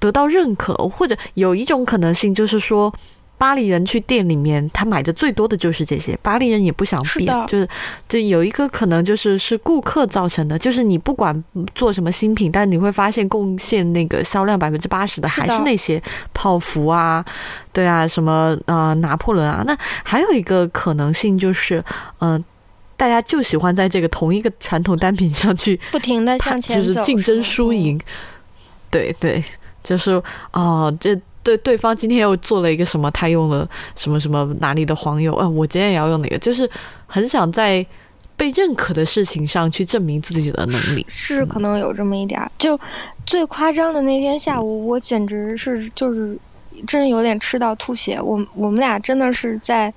[0.00, 2.92] 得到认可，或者有一种可能性就是说。
[3.40, 6.18] 巴黎人去店里面，他买的最多的就是这些。
[6.20, 7.68] 巴黎人也不想变，是就是
[8.08, 16.02] 就有一个可能就是是顾客造成的，就是你不管做什么新品，但你会发现贡献那个销量百分之八十的还是那些
[16.34, 17.24] 泡芙啊，
[17.72, 19.62] 对啊，什么呃拿破仑啊。
[19.64, 21.80] 那还有一个可能性就是，
[22.18, 22.44] 嗯、
[22.98, 27.98] 大家就喜欢在这个同一个传统单品上去不停的向前走，就是竞争输赢。
[28.90, 29.42] 对对，
[29.84, 30.20] 就是
[30.52, 36.68] 哦，这对对方今天又做了一个什么，他用了什么什么哪里的黄油，啊，我今天也要用哪个，就是
[37.06, 37.86] 很想在
[38.36, 41.06] 被认可的事情上去证明自己的能力。
[41.08, 42.50] 是可能有这么一点儿。
[42.58, 42.78] 就
[43.24, 46.36] 最夸张的那天下午，我简直是就是
[46.86, 48.20] 真有点吃到吐血。
[48.20, 49.92] 我我们俩真的是在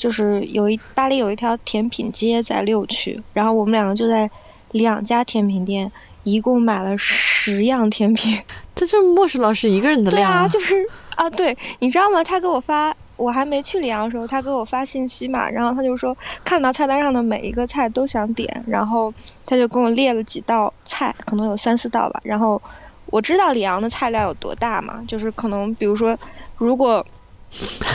[0.00, 4.30] 就是有一巴黎有一条甜品街在六区，然后我们两个就在
[4.72, 5.92] 两家甜品店。
[6.22, 8.38] 一共买了十样甜品，
[8.76, 10.86] 这就是莫石老师一个人的量对啊，就是
[11.16, 12.22] 啊，对，你知道吗？
[12.22, 19.12] 他给我发，我还没去里昂的时候，他给我发信息嘛，然后他就说看到菜单上的每一个菜都想点，然后
[19.46, 22.20] 他就给我列了几道菜，可能有三四道吧。
[22.22, 22.60] 然后
[23.06, 26.14] 我知道里昂的菜量有多大嘛，就是可能比如说，
[26.58, 27.04] 如果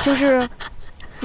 [0.01, 0.49] 就是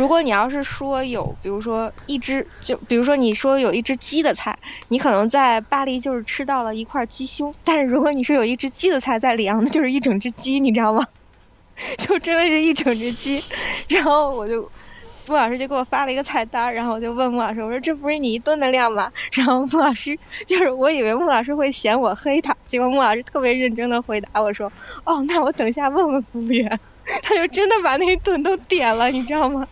[0.00, 11.06] 如果你要是说有，比如说一只，就比如说你说有一只鸡的菜，你可能在巴黎就是吃到了一块鸡胸，但是如果你说有一只鸡的菜在里昂，那就是一整只鸡，你知道吗？
[11.98, 13.44] 就真的是一整只鸡。
[13.90, 14.62] 然后我就，
[15.26, 19.12] 穆老师就给我发了一个菜单，然后我就问穆老师，我说这不是你一顿的量吗？
[19.32, 24.72] 然后穆老师就是我以为穆老师会嫌我黑他，结果穆老师特别认真的回答我说，
[25.04, 26.80] 哦，那我等一下问问服务员。
[27.22, 29.68] 他就真的把那一顿都点了，你知道吗？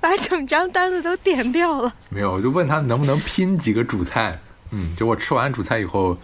[0.00, 1.92] 把整张单子都点掉了。
[2.08, 4.38] 没有，我就问他能不能拼几个主菜。
[4.70, 6.16] 嗯，就我吃完主菜以后，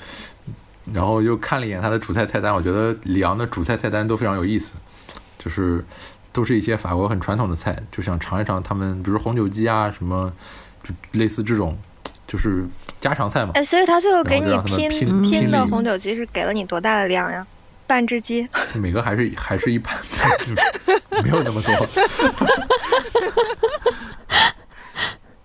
[0.92, 4.74] 然后又看了一眼他的主菜菜单，我觉得里昂的主菜菜单都非常有意思，
[5.38, 5.84] 就是
[6.32, 10.32] 都是一些法国很传统的菜，就想尝一尝他们，比如红酒鸡啊什么，
[10.82, 11.76] 就类似这种，
[12.26, 12.66] 就是
[13.00, 13.52] 家常菜嘛。
[13.54, 17.46] 哎，所以他最后给你拼拼的红酒鸡是给了你多大的量呀？
[17.88, 19.96] 半只鸡， 每个还是还是一半，
[21.24, 21.74] 没有那么多，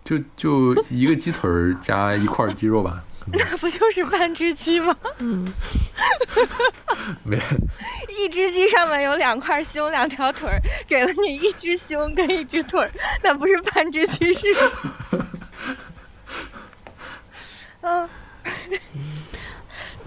[0.03, 3.01] 就就一个鸡腿儿加一块鸡肉吧。
[3.31, 4.93] 那不就是半只鸡吗？
[5.19, 5.47] 嗯，
[7.23, 7.39] 没，
[8.19, 12.91] 一只鸡上面有两块胸、两条腿儿，给了你一只胸跟一只腿儿，
[13.23, 14.47] 那不是半只鸡是？
[17.79, 18.09] 嗯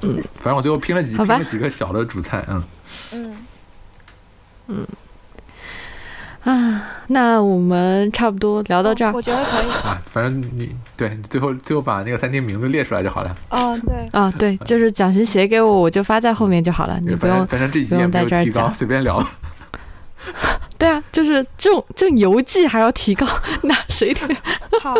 [0.03, 2.63] 嗯，反正我最后拼了几拼了几个小的主菜，嗯，
[3.13, 3.37] 嗯
[4.67, 4.87] 嗯，
[6.45, 9.23] 啊，那我们差不多聊到这儿我。
[9.23, 9.71] 觉得可以。
[9.87, 17.37] 啊，反正你对你最后最后把那个餐厅名字列出来就好了，哦，对，啊，对，就是蒋勋写给我，我就发在后面就好了，你不用。
[17.37, 19.25] 反正反正这集不用也没有在这儿提纲，随便聊。
[20.79, 23.27] 对啊，就是这种这种邮寄还要提高，
[23.63, 24.21] 那谁的？
[24.83, 24.95] 好，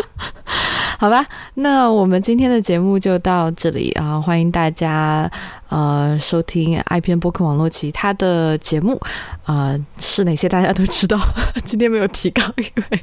[0.97, 1.23] 好吧，
[1.55, 4.19] 那我们今天的节目就到这里啊！
[4.19, 5.29] 欢迎大家
[5.69, 8.99] 呃收听爱篇播客网络其他的节目
[9.45, 11.19] 啊、呃是哪些大家都知道，
[11.63, 12.99] 今天没有提高，因为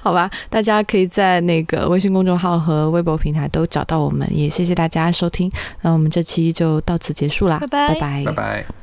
[0.00, 5.50] 好吧，大家可以在那个微信公众号和微博平台都找到我们，也谢谢大家收听，
[5.80, 8.81] 那我们这期就到此结束啦，拜拜拜拜拜拜。